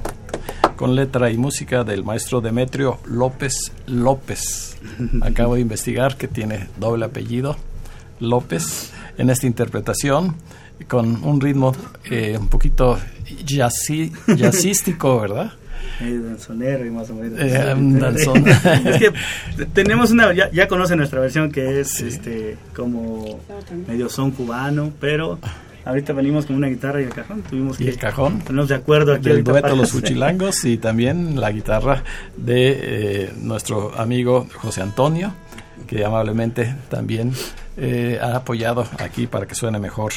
[0.76, 4.76] con letra y música del maestro Demetrio López López.
[5.22, 7.56] Acabo de investigar que tiene doble apellido,
[8.20, 10.36] López, en esta interpretación,
[10.88, 11.74] con un ritmo
[12.04, 12.98] eh, un poquito
[13.44, 15.52] jazzy, jazzístico, ¿verdad?
[16.00, 17.38] Danzonero y más o menos.
[17.40, 17.74] Eh,
[18.84, 19.12] es que
[19.72, 23.40] tenemos una, ya, ya conocen nuestra versión que es este como
[23.86, 25.38] medio son cubano, pero
[25.84, 28.74] ahorita venimos con una guitarra y el cajón, tuvimos y que el cajón ponernos de
[28.74, 32.02] acuerdo aquí del dueto para- Los Fuchilangos y también la guitarra
[32.36, 32.78] de
[33.24, 35.32] eh, nuestro amigo José Antonio,
[35.86, 37.32] que amablemente también
[37.76, 40.12] eh, ha apoyado aquí para que suene mejor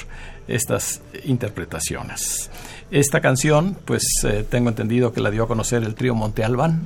[0.47, 2.49] estas interpretaciones.
[2.91, 6.81] Esta canción, pues eh, tengo entendido que la dio a conocer el trío Monte Albán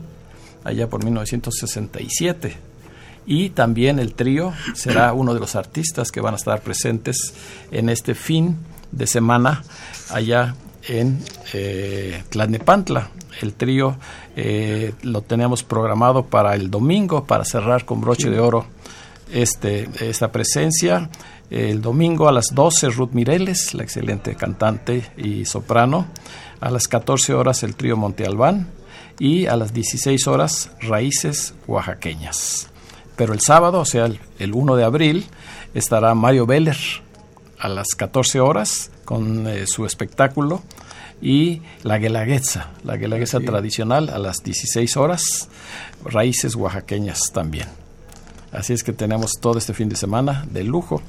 [0.63, 2.55] allá por 1967
[3.27, 7.33] y también el trío será uno de los artistas que van a estar presentes
[7.71, 8.55] en este fin
[8.91, 9.63] de semana
[10.09, 10.55] allá
[10.87, 11.19] en
[11.53, 13.09] eh, Tlalnepantla.
[13.41, 13.97] El trío
[14.37, 18.65] eh, lo tenemos programado para el domingo para cerrar con broche de oro
[19.31, 21.09] este, esta presencia.
[21.49, 26.07] El domingo a las 12 Ruth Mireles, la excelente cantante y soprano.
[26.61, 28.69] A las 14 horas el trío Monte Albán
[29.19, 32.69] y a las 16 horas Raíces Oaxaqueñas.
[33.17, 35.25] Pero el sábado, o sea, el, el 1 de abril,
[35.73, 36.77] estará Mario Beller
[37.59, 40.61] a las 14 horas con eh, su espectáculo
[41.21, 45.49] y la guelaguetza, la guelaguetza tradicional a las 16 horas,
[46.05, 47.67] raíces oaxaqueñas también.
[48.51, 51.01] Así es que tenemos todo este fin de semana de lujo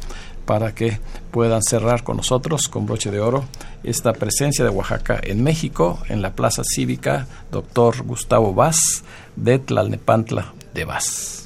[0.45, 0.99] para que
[1.31, 3.45] puedan cerrar con nosotros con broche de oro
[3.85, 9.05] esta presencia de Oaxaca en México en la Plaza Cívica Doctor Gustavo Vaz
[9.37, 11.38] de Tlalnepantla de Vaz.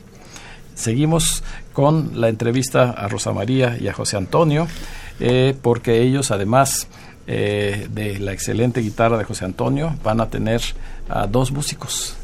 [0.83, 4.67] Seguimos con la entrevista a Rosa María y a José Antonio,
[5.21, 6.89] eh, porque ellos, además
[7.29, 10.61] eh, de la excelente guitarra de José Antonio, van a tener
[11.09, 12.17] a dos músicos,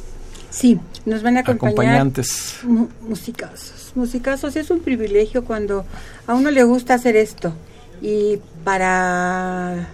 [0.50, 2.56] Sí, nos van a acompañar acompañantes.
[2.64, 3.92] mu- musicazos.
[3.94, 5.84] Musicazos es un privilegio cuando
[6.26, 7.52] a uno le gusta hacer esto.
[8.00, 9.88] Y para,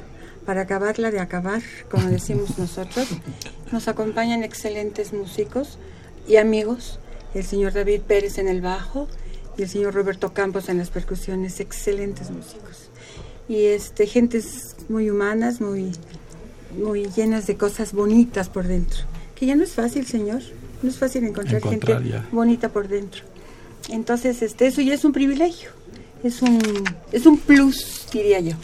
[0.46, 1.60] para acabarla de acabar,
[1.90, 3.08] como decimos nosotros,
[3.72, 5.76] nos acompañan excelentes músicos
[6.28, 6.98] y amigos.
[7.35, 9.09] El señor David Pérez en el bajo
[9.59, 12.91] y el señor Roberto Campos en las percusiones, excelentes músicos.
[13.49, 15.93] Y este, gentes muy humanas, muy,
[16.76, 19.01] muy llenas de cosas bonitas por dentro.
[19.35, 20.43] Que ya no es fácil, señor.
[20.82, 22.28] No es fácil encontrar, Encontrar gente ya.
[22.30, 23.22] bonita por dentro.
[23.91, 25.70] Entonces, este, eso ya es un privilegio.
[26.22, 26.61] Es un,
[27.12, 28.55] es un plus, diría yo.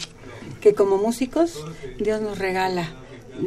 [0.61, 1.63] Que como músicos,
[1.99, 2.89] Dios nos regala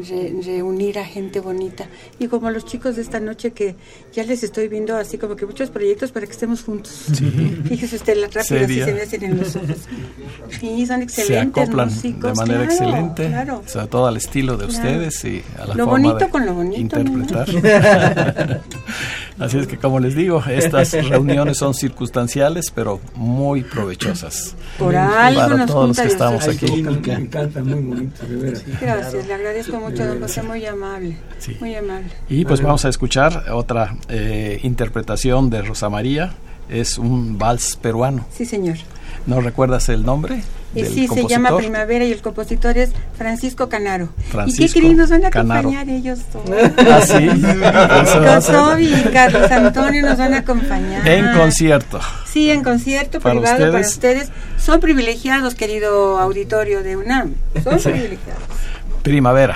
[0.09, 1.87] re- reunir a gente bonita.
[2.19, 3.75] Y como los chicos de esta noche que
[4.13, 7.07] ya les estoy viendo así como que muchos proyectos para que estemos juntos.
[7.69, 8.85] Fíjese usted la rápida Seria.
[8.85, 9.77] se me hacen en los ojos.
[10.61, 12.31] Sí, son Se excelentes acoplan músicos.
[12.33, 13.63] de manera claro, excelente, claro.
[13.67, 14.73] sobre todo al estilo de Claro.
[14.75, 17.11] ustedes y a la Lo forma bonito de con lo bonito, ¿no?
[17.11, 18.61] interpretar.
[19.39, 24.55] Así es que como les digo, estas reuniones son circunstanciales, pero muy provechosas.
[24.79, 26.83] Por algo Para nos todos los que estamos aquí.
[26.83, 28.63] Me encanta, muy bonito, de veras.
[28.81, 31.17] Gracias, le agradezco mucho, don José, muy amable.
[31.39, 31.57] Sí.
[31.61, 32.09] Muy amable.
[32.29, 36.35] Y pues vamos a escuchar otra eh, interpretación de Rosa María.
[36.69, 38.27] Es un vals peruano.
[38.33, 38.77] Sí, señor.
[39.27, 40.43] ¿No recuerdas el nombre?
[40.75, 44.09] Y del sí, se llama Primavera y el compositor es Francisco Canaro.
[44.31, 45.69] Francisco ¿Y qué queridos van a Canaro.
[45.69, 46.51] acompañar ellos todos?
[46.79, 47.29] Ah, sí.
[48.25, 51.07] Kosovi y Carlos Antonio nos van a acompañar.
[51.07, 52.01] En concierto.
[52.27, 54.25] Sí, en concierto Para privado para ustedes.
[54.25, 54.31] ustedes.
[54.59, 57.35] Son privilegiados, querido auditorio de UNAM.
[57.63, 58.43] Son privilegiados.
[59.05, 59.55] Primavera.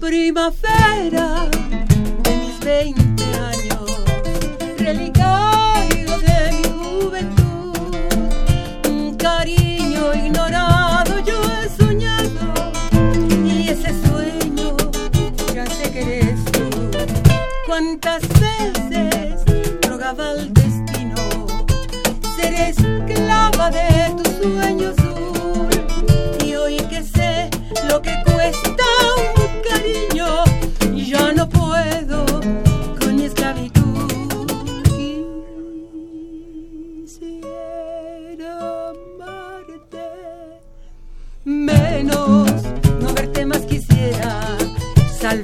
[0.00, 1.57] primavera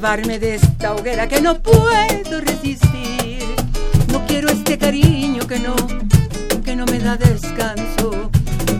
[0.04, 3.42] salvarme de esta hoguera que no puedo resistir
[4.12, 5.74] no quiero este cariño que no
[6.62, 8.30] que no me da descanso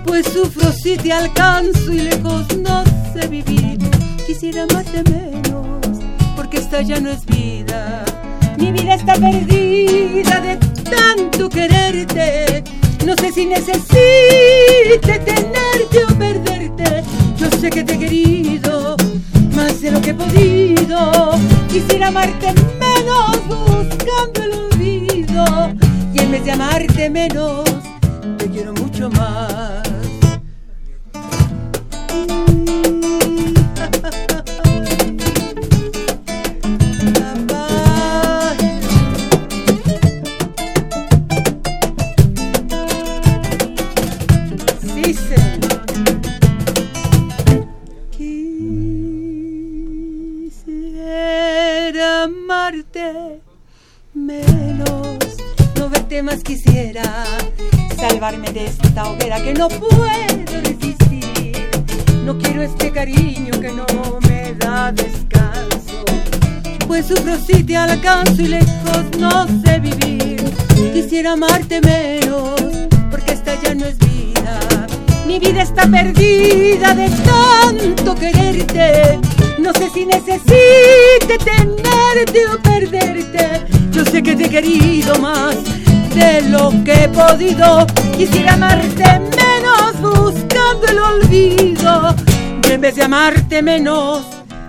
[0.04, 3.78] pues sufro si te alcanzo y lejos no sé vivir.
[4.26, 5.98] Quisiera amarte menos,
[6.36, 8.04] porque esta ya no es vida.
[8.58, 12.62] Mi vida está perdida de tanto quererte.
[13.04, 13.88] No sé si necesite
[15.02, 17.02] tenerte o perderte.
[17.36, 18.63] Yo sé que te he querido
[19.84, 21.32] de lo que he podido.
[21.70, 25.44] Quisiera amarte menos buscando el olvido.
[26.14, 27.64] Y en vez de amarte menos,
[28.38, 29.82] te quiero mucho más.
[44.94, 45.43] Sí, señor.
[54.14, 55.18] Menos,
[55.76, 57.02] no verte más quisiera,
[57.98, 60.04] salvarme de esta hoguera que no puedo
[60.62, 61.70] resistir.
[62.24, 63.84] No quiero este cariño que no
[64.28, 66.04] me da descanso,
[66.86, 70.44] pues sufro si te alcanzo y lejos no sé vivir.
[70.92, 72.60] Quisiera amarte menos,
[73.10, 74.86] porque esta ya no es vida.
[75.26, 79.18] Mi vida está perdida de tanto quererte.
[79.58, 81.38] No sé si necesite
[82.14, 83.66] tenerte o perderte.
[83.90, 85.56] Yo sé que te he querido más
[86.14, 87.86] de lo que he podido.
[88.16, 89.04] Quisiera amarte
[89.36, 92.14] menos buscando el olvido.
[92.68, 94.22] Y en vez de amarte menos,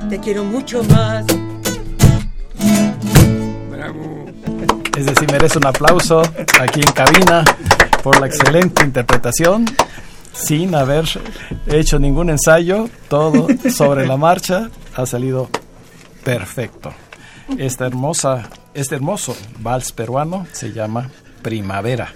[0.10, 1.26] te quiero mucho más.
[3.70, 4.26] Bravo.
[4.98, 6.22] Es decir, merece un aplauso
[6.60, 7.44] aquí en cabina
[8.02, 9.66] por la excelente interpretación,
[10.34, 11.06] sin haber
[11.68, 15.50] hecho ningún ensayo, todo sobre la marcha ha salido
[16.24, 16.94] perfecto.
[17.58, 21.10] Esta hermosa, este hermoso vals peruano se llama
[21.42, 22.14] Primavera,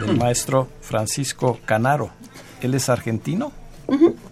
[0.00, 2.10] del maestro Francisco Canaro.
[2.60, 3.52] ¿Él es argentino?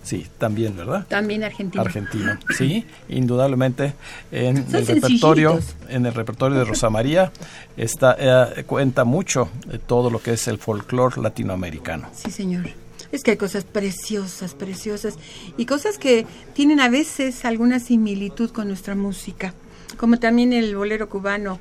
[0.02, 1.06] Sí, también, ¿verdad?
[1.08, 1.82] También argentino.
[1.82, 2.38] argentino.
[2.56, 3.94] Sí, indudablemente
[4.30, 7.32] en Son el repertorio, en el repertorio de Rosa María
[7.76, 12.08] está eh, cuenta mucho de todo lo que es el folclore latinoamericano.
[12.14, 12.68] Sí, señor.
[13.12, 15.14] Es que hay cosas preciosas, preciosas
[15.56, 19.54] y cosas que tienen a veces alguna similitud con nuestra música,
[19.96, 21.58] como también el bolero cubano,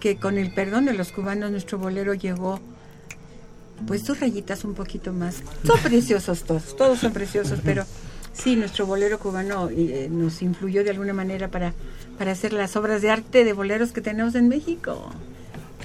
[0.00, 2.60] que con el perdón de los cubanos nuestro bolero llegó
[3.86, 5.42] pues dos rayitas un poquito más.
[5.64, 7.84] Son preciosos todos, todos son preciosos, pero
[8.32, 11.74] sí, nuestro bolero cubano eh, nos influyó de alguna manera para,
[12.18, 15.10] para hacer las obras de arte de boleros que tenemos en México.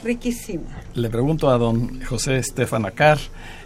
[0.04, 0.66] Riquísimo.
[0.94, 3.20] Le pregunto a don José Estefan Acar,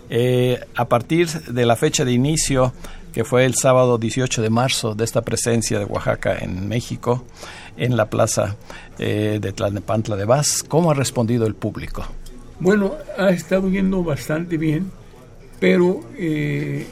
[0.10, 2.74] eh, a partir de la fecha de inicio,
[3.14, 7.24] que fue el sábado 18 de marzo, de esta presencia de Oaxaca en México,
[7.78, 8.56] en la plaza
[9.00, 12.06] eh, de Tlalnepantla de Vaz, ¿cómo ha respondido el público?
[12.60, 14.92] Bueno, ha estado yendo bastante bien,
[15.60, 16.86] pero eh,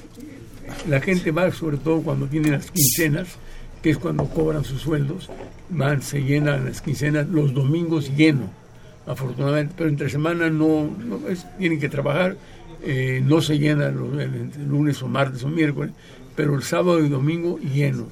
[0.87, 3.27] la gente va sobre todo cuando tiene las quincenas,
[3.81, 5.29] que es cuando cobran sus sueldos,
[5.69, 8.49] van, se llenan las quincenas, los domingos lleno,
[9.07, 12.35] afortunadamente, pero entre semana no, no es- tienen que trabajar,
[12.83, 15.91] eh, no se llena los, el- lunes o martes o miércoles,
[16.35, 18.07] pero el sábado y domingo lleno.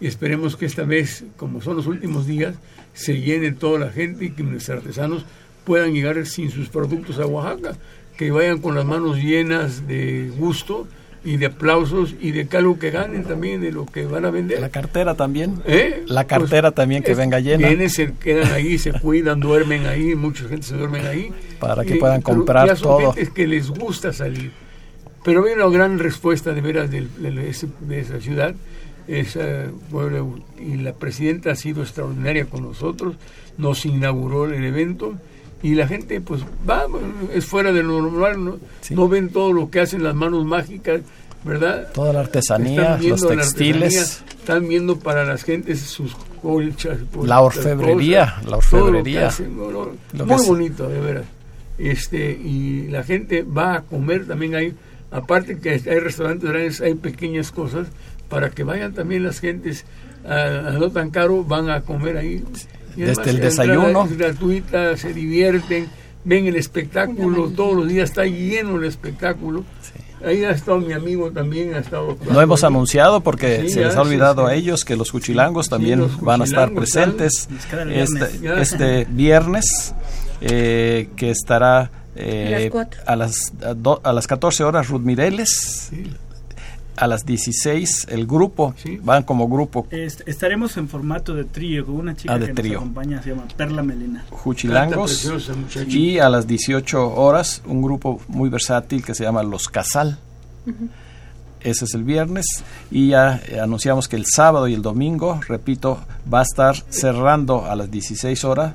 [0.00, 2.54] Y esperemos que esta vez, como son los últimos días,
[2.94, 5.24] se llene toda la gente y que nuestros artesanos
[5.64, 7.76] puedan llegar sin sus productos a Oaxaca,
[8.16, 10.86] que vayan con las manos llenas de gusto
[11.24, 14.30] y de aplausos y de que algo que ganen también de lo que van a
[14.30, 14.60] vender.
[14.60, 15.60] La cartera también.
[15.66, 16.02] ¿Eh?
[16.06, 17.68] La cartera también que es- venga llena.
[17.68, 21.30] Vienen, se quedan ahí, se cuidan, duermen ahí, mucha gente se duermen ahí.
[21.58, 23.12] Para que puedan comprar ya son todo.
[23.12, 24.50] gentes que les gusta salir.
[25.22, 28.54] Pero hay una gran respuesta de veras del- de, ese- de esa ciudad.
[29.06, 33.16] Esa, bueno, y la presidenta ha sido extraordinaria con nosotros,
[33.58, 35.14] nos inauguró el evento
[35.62, 36.84] y la gente pues va,
[37.34, 38.58] es fuera de lo normal, ¿no?
[38.80, 38.94] Sí.
[38.94, 41.02] no ven todo lo que hacen las manos mágicas,
[41.44, 41.88] ¿verdad?
[41.92, 43.96] Toda la artesanía, los textiles.
[43.96, 46.98] artesanía, están viendo para las gentes sus colchas.
[47.12, 49.28] pues, La orfebrería, cosas, la orfebrería.
[49.28, 51.24] hacen, no, no, Lo muy bonito, de veras.
[51.78, 54.74] Este, y la gente va a comer también hay,
[55.10, 57.88] aparte que hay restaurantes grandes, hay pequeñas cosas
[58.28, 59.84] para que vayan también las gentes
[60.26, 62.44] a, a no tan caro, van a comer ahí.
[63.06, 64.04] Desde el desayuno.
[64.04, 65.88] Es gratuita, se divierten,
[66.24, 69.64] ven el espectáculo, todos los días está lleno el espectáculo.
[70.22, 72.18] Ahí ha estado mi amigo también, ha estado...
[72.30, 74.60] No hemos anunciado porque Sí, se les ha olvidado sí, a sí.
[74.60, 78.28] ellos que los cuchilangos también los van a estar presentes están- este,
[78.60, 79.94] este viernes,
[80.42, 82.70] eh, que estará eh,
[83.06, 86.10] A las a, las, a, do- a las 14 horas Ruth Mireles, Sí.
[87.00, 89.00] A las 16 el grupo, Sí.
[89.02, 92.52] van como grupo Est- estaremos en formato de trío con una chica Ah, de que
[92.54, 92.74] trío.
[92.74, 94.24] nos acompaña, se llama Perla Melena.
[94.30, 95.54] Juchilangos preciosa,
[95.88, 100.18] y a las 18 horas un grupo muy versátil que se llama Los Casal.
[101.62, 102.46] Ese es el viernes
[102.90, 106.00] y ya eh, anunciamos que el sábado y el domingo, repito,
[106.32, 108.74] va a estar cerrando a las 16 horas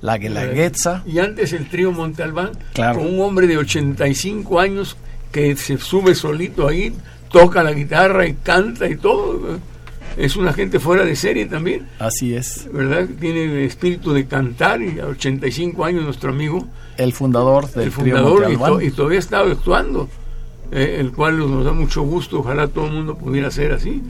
[0.00, 1.02] la Guelaguetza.
[1.06, 2.98] Y antes el trío Montalbán, Claro.
[2.98, 4.96] con un hombre de 85 años
[5.32, 6.94] que se sube solito ahí,
[7.34, 9.58] toca la guitarra y canta y todo.
[10.16, 13.08] Es una gente fuera de serie también, Así es, ¿verdad?
[13.18, 16.64] Tiene espíritu de cantar y a 85 años nuestro amigo,
[16.96, 20.08] el fundador del el fundador, y, to- y todavía está actuando,
[20.70, 24.00] eh, el cual nos da mucho gusto, ojalá todo el mundo pudiera ser así.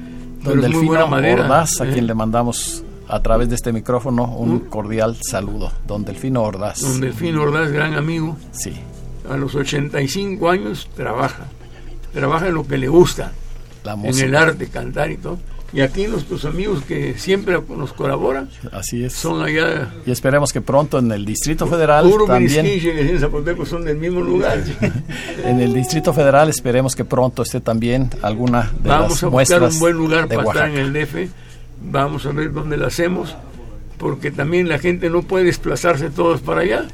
[0.43, 1.43] Don muy Delfino buena madera.
[1.45, 1.93] Ordaz, a eh.
[1.95, 5.73] quien le mandamos a través de este micrófono un cordial saludo.
[5.87, 6.83] Don Delfino Ordaz.
[6.83, 8.75] Don Delfino Ordaz, gran amigo, Sí,
[9.31, 11.47] a los 85 años trabaja,
[12.15, 13.33] trabaja en lo que le gusta,
[13.85, 15.39] la en el arte, cantar y todo.
[15.75, 19.13] Y aquí nuestros amigos que siempre nos colaboran Así es.
[19.13, 23.85] son allá, Y esperemos que pronto en el Distrito Federal también que en Zapoteco son
[23.85, 24.63] del mismo lugar.
[25.45, 29.31] en el Distrito Federal esperemos que pronto esté también alguna de Vamos las a buscar
[29.31, 31.31] muestras un buen lugar para estar en el DF.
[31.83, 33.35] Vamos a ver dónde lo hacemos,
[33.99, 36.87] porque también la gente no puede desplazarse todos para allá.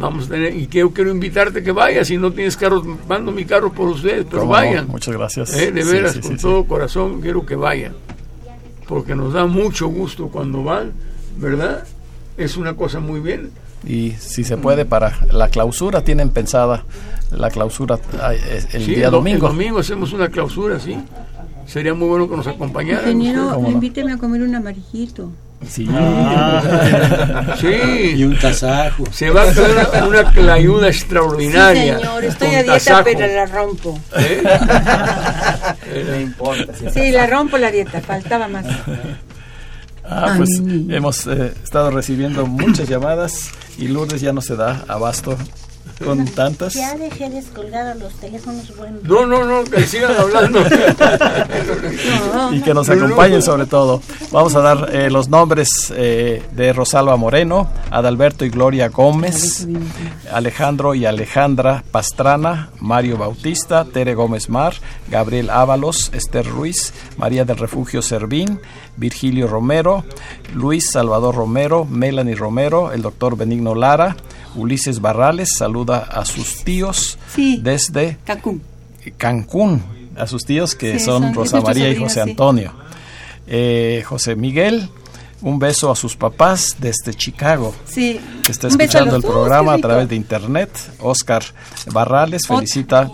[0.00, 2.08] Vamos a tener, y quiero, quiero invitarte que vayas.
[2.08, 4.58] Si no tienes carro, mando mi carro por ustedes, pero ¿Cómo no?
[4.58, 4.88] vayan.
[4.88, 5.54] Muchas gracias.
[5.54, 6.42] Eh, de Sí, veras, sí, con sí, sí.
[6.42, 7.92] todo corazón, quiero que vayan.
[8.88, 10.92] Porque nos da mucho gusto cuando van,
[11.36, 11.84] ¿verdad?
[12.36, 13.50] Es una cosa muy bien.
[13.86, 16.84] Y si se puede para la clausura tienen pensada
[17.30, 17.98] la clausura
[18.72, 19.46] el Sí, día do- domingo.
[19.46, 20.96] El domingo hacemos una clausura, sí.
[21.66, 23.04] Sería muy bueno que nos acompañaran.
[23.10, 25.30] Ingeniero, invíteme a comer un amarillito.
[25.68, 25.86] Sí.
[27.60, 28.14] Sí.
[28.16, 29.04] Y un tasajo.
[29.12, 31.96] Se va a hacer una, una clayuda extraordinaria.
[31.98, 33.04] Sí, señor, estoy a dieta, tasajo.
[33.04, 34.00] pero la rompo.
[34.16, 34.42] ¿Eh?
[36.10, 36.72] No importa.
[36.74, 38.64] si- Sí, la rompo la dieta, faltaba más.
[40.04, 40.50] Ah, pues
[40.88, 45.36] hemos eh, estado recibiendo muchas llamadas y Lourdes ya no se da abasto
[46.04, 46.74] con tantas.
[46.74, 49.02] Ya dejé descolgados los teléfonos buenos.
[49.04, 50.60] No, no, no, que sigan hablando.
[52.52, 54.00] y que nos acompañen sobre todo.
[54.30, 59.66] Vamos a dar eh, los nombres eh, de Rosalba Moreno, Adalberto y Gloria Gómez,
[60.32, 64.74] Alejandro y Alejandra Pastrana, Mario Bautista, Tere Gómez Mar,
[65.08, 68.60] Gabriel Ábalos, Esther Ruiz, María del Refugio Servín,
[68.96, 70.04] Virgilio Romero,
[70.54, 74.16] Luis Salvador Romero, Melanie Romero, el doctor Benigno Lara,
[74.54, 77.60] Ulises Barrales, saluda a sus tíos Sí.
[77.62, 78.62] desde Cancún.
[79.16, 79.82] Cancún,
[80.16, 82.30] a sus tíos que Sí, son son- Rosa María y José sí.
[82.30, 82.72] Antonio.
[83.46, 84.88] Eh, José Miguel,
[85.42, 88.20] un beso a sus papás desde Chicago, Sí.
[88.44, 90.70] que está escuchando el programa a través de internet.
[91.00, 91.42] Oscar
[91.92, 93.10] Barrales felicita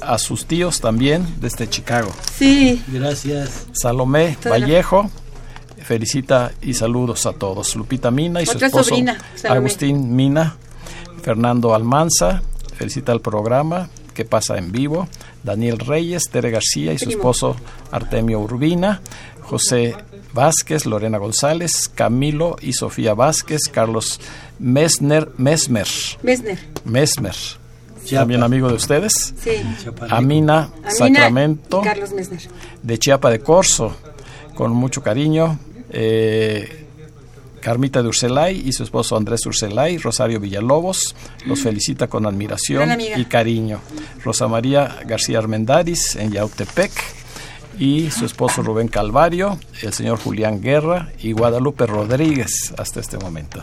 [0.00, 2.10] a sus tíos también desde Chicago.
[2.38, 2.82] Sí.
[2.88, 3.66] Gracias.
[3.72, 5.10] Salomé Toda la- Vallejo
[5.88, 7.74] felicita y saludos a todos.
[7.74, 9.16] Lupita Mina y su esposo sobrina.
[9.48, 10.54] Agustín Mina.
[11.22, 12.42] Fernando Almanza
[12.76, 15.08] felicita al programa que pasa en vivo.
[15.42, 17.56] Daniel Reyes, Tere García y su esposo
[17.90, 19.00] Artemio Urbina.
[19.40, 19.96] José
[20.34, 24.20] Vázquez, Lorena González, Camilo y Sofía Vázquez, Carlos
[24.58, 25.88] Mesner, Mesmer,
[26.22, 26.58] Mesner.
[26.84, 27.34] Mesmer,
[28.04, 28.20] Chiapa.
[28.20, 29.32] también amigo de ustedes.
[29.42, 29.52] Sí.
[30.10, 32.42] Amina, Amina Sacramento y Carlos Mesner.
[32.82, 33.96] de Chiapa de Corzo,
[34.54, 35.58] con mucho cariño.
[35.90, 36.86] Eh,
[37.60, 41.14] Carmita de Urselay y su esposo Andrés Urselay, Rosario Villalobos,
[41.44, 43.80] los felicita con admiración y cariño.
[44.22, 46.92] Rosa María García Armendáriz en Yautepec
[47.78, 53.62] y su esposo Rubén Calvario, el señor Julián Guerra y Guadalupe Rodríguez hasta este momento.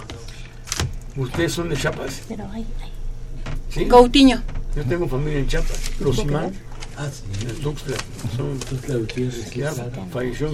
[1.17, 2.21] ¿Ustedes son de Chiapas?
[2.27, 2.89] Pero ay, ay,
[3.69, 3.85] Sí.
[3.85, 4.41] Coutinho.
[4.75, 5.91] Yo tengo familia en Chiapas.
[5.99, 6.17] Los
[6.97, 7.09] Ah,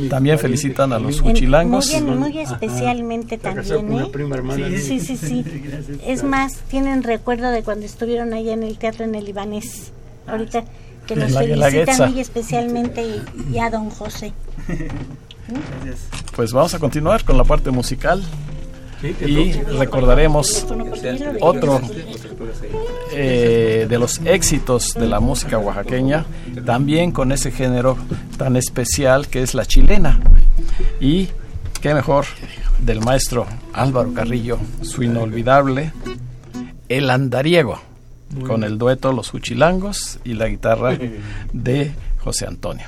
[0.10, 2.02] También felicitan a los Huchilangos.
[2.02, 4.80] Muy, muy especialmente con también, ¿eh?
[4.80, 5.46] Sí, sí, sí.
[6.06, 9.92] Es más, tienen recuerdo de cuando estuvieron allá en el teatro en el Libanés.
[10.26, 10.64] Ahorita
[11.06, 11.70] que Guelaguetza.
[11.70, 14.34] felicitan muy especialmente y, y a don José.
[16.34, 18.24] Pues vamos a continuar con la parte musical
[19.04, 20.66] y recordaremos
[21.40, 21.82] otro
[23.14, 26.26] eh, de los éxitos de la música oaxaqueña,
[26.66, 27.98] también con ese género
[28.38, 30.20] tan especial que es la chilena.
[31.00, 31.30] Y
[31.82, 32.26] qué mejor
[32.80, 35.94] del maestro Álvaro Carrillo, su inolvidable
[36.90, 37.80] El Andariego,
[38.46, 40.98] con el dueto Los Huchilangos y la guitarra
[41.54, 42.86] de José Antonio.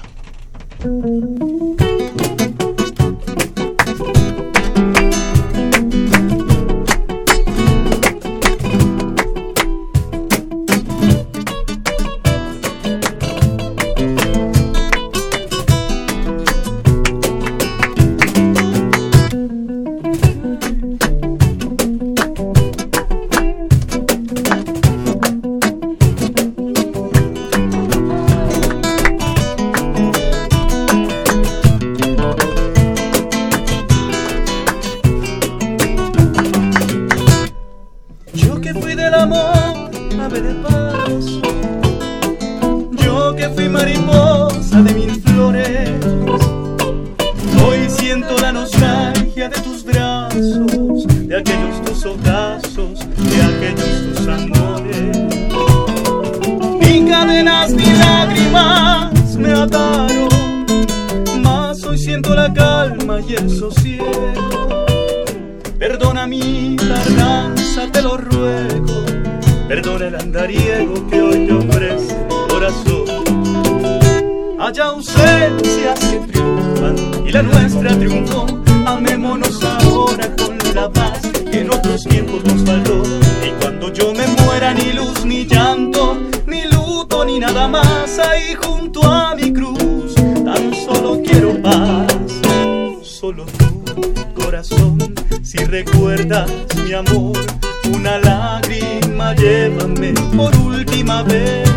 [99.44, 101.70] Llévame por última vez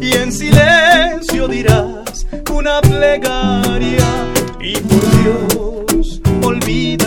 [0.00, 4.08] y en silencio dirás una plegaria.
[4.60, 7.01] Y por Dios olvídame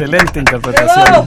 [0.00, 1.26] Excelente interpretación.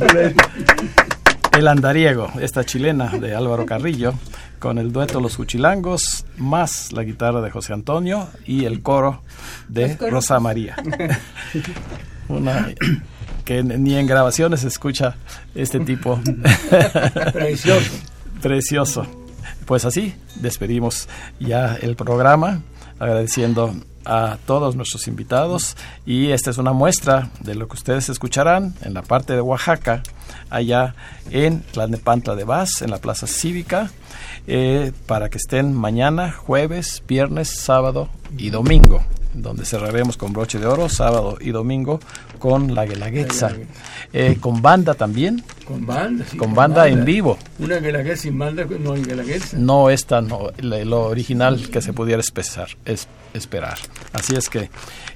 [1.51, 4.15] El andariego, esta chilena de Álvaro Carrillo,
[4.57, 9.21] con el dueto Los Cuchilangos, más la guitarra de José Antonio y el coro
[9.67, 10.75] de Rosa María.
[12.29, 12.73] Una
[13.45, 15.17] que ni en grabaciones se escucha
[15.53, 16.19] este tipo.
[17.31, 17.91] Precioso.
[18.41, 19.05] Precioso.
[19.67, 21.07] Pues así despedimos
[21.39, 22.63] ya el programa,
[22.97, 23.75] agradeciendo
[24.05, 25.75] a todos nuestros invitados.
[26.05, 30.03] Y esta es una muestra de lo que ustedes escucharán en la parte de Oaxaca,
[30.49, 30.95] allá
[31.31, 33.91] en Tlalnepantla de Vaz, en la Plaza Cívica,
[34.47, 40.67] eh, para que estén mañana, jueves, viernes, sábado y domingo, donde cerraremos con broche de
[40.67, 41.99] oro, sábado y domingo,
[42.39, 43.51] con la Guelaguetza,
[44.11, 47.37] eh, con banda también, Con banda, sí, con banda en vivo.
[47.57, 49.57] Una guelaguetza sin banda, no hay guelaguetza.
[49.57, 53.77] no es tan o- le- lo original que se pudiera espesar- es- esperar.
[54.11, 54.69] Así es que,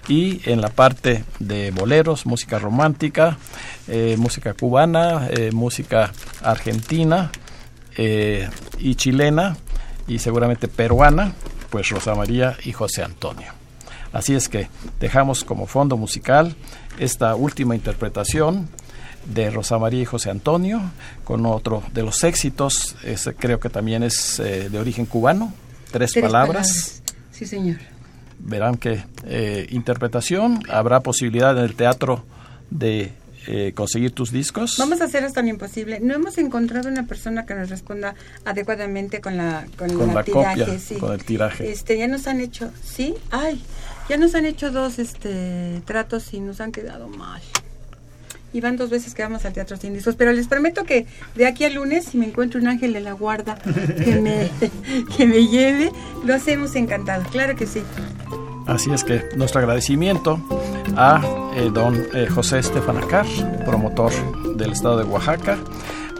[0.07, 3.37] y en la parte de boleros, música romántica,
[3.87, 6.11] eh, música cubana, eh, música
[6.41, 7.31] argentina
[7.95, 8.49] eh,
[8.79, 9.57] y chilena
[10.07, 11.33] y seguramente peruana,
[11.69, 13.51] pues Rosa María y José Antonio.
[14.13, 16.55] Así es que dejamos como fondo musical
[16.97, 18.69] esta última interpretación
[19.33, 20.81] de Rosa María y José Antonio,
[21.23, 25.53] con otro de los éxitos, ese creo que también es eh, de origen cubano,
[25.91, 27.01] tres, Tres palabras.
[27.31, 27.77] Sí, señor.
[28.39, 32.23] Verán que eh, interpretación, habrá posibilidad en el teatro
[32.69, 33.11] de
[33.47, 34.75] eh, conseguir tus discos.
[34.77, 35.99] Vamos a hacer hasta lo imposible.
[36.01, 38.13] No hemos encontrado una persona que nos responda
[38.43, 40.95] adecuadamente con la con, Con la tiraje, copia, sí.
[40.95, 41.71] con el tiraje.
[41.71, 43.61] Este, ya nos han hecho, sí, ay,
[44.09, 47.41] ya nos han hecho dos este tratos y nos han quedado mal.
[48.53, 51.45] Y van dos veces que vamos al teatro sin discos, pero les prometo que de
[51.45, 54.49] aquí al lunes, si me encuentro un ángel de la guarda que me,
[55.17, 55.91] que me lleve,
[56.25, 57.81] lo hacemos encantado, claro que sí.
[58.67, 60.41] Así es que nuestro agradecimiento
[60.97, 61.21] a
[61.55, 63.25] eh, don eh, José Estefan Acar,
[63.65, 64.11] promotor
[64.57, 65.57] del estado de Oaxaca,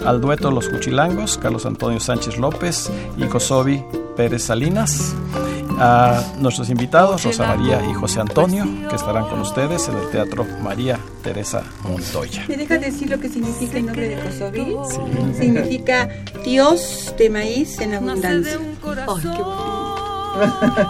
[0.05, 3.83] al dueto Los Cuchilangos, Carlos Antonio Sánchez López y Kosovi
[4.15, 5.13] Pérez Salinas,
[5.79, 10.45] A nuestros invitados, Rosa María y José Antonio, que estarán con ustedes en el Teatro
[10.61, 12.45] María Teresa Montoya.
[12.47, 14.75] ¿Me deja decir lo que significa el nombre de Kosovi?
[15.37, 16.09] Significa
[16.43, 18.59] Dios de maíz en abundancia.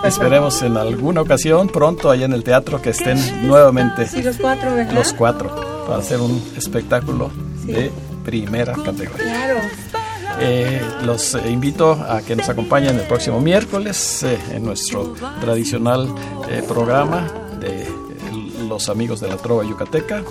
[0.03, 4.73] Esperemos en alguna ocasión, pronto, allá en el teatro, que estén nuevamente sí, los cuatro,
[4.73, 4.93] ¿verdad?
[4.93, 7.31] los cuatro para hacer un espectáculo
[7.65, 7.71] sí.
[7.71, 7.91] de
[8.25, 9.25] primera categoría.
[9.25, 9.59] Claro.
[10.39, 16.13] Eh, los eh, invito a que nos acompañen el próximo miércoles eh, en nuestro tradicional
[16.67, 17.27] programa
[17.59, 17.87] de
[18.67, 20.23] los amigos de la Trova Yucateca.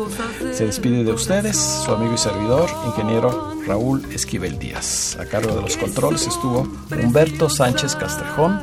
[0.53, 5.17] Se despide de ustedes su amigo y servidor, ingeniero Raúl Esquivel Díaz.
[5.19, 6.69] A cargo de los controles estuvo
[7.03, 8.61] Humberto Sánchez Castrejón.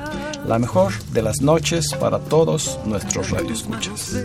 [0.47, 4.15] La mejor de las noches para todos nuestros radioescuchas.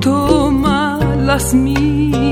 [0.00, 2.29] Toma las mías,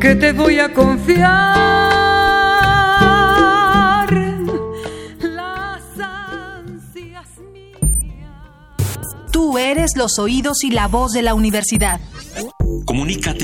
[0.00, 1.28] que te voy a confiar.
[5.20, 7.76] Las ansias mías.
[9.30, 12.00] Tú eres los oídos y la voz de la universidad.
[12.86, 13.38] Comunícate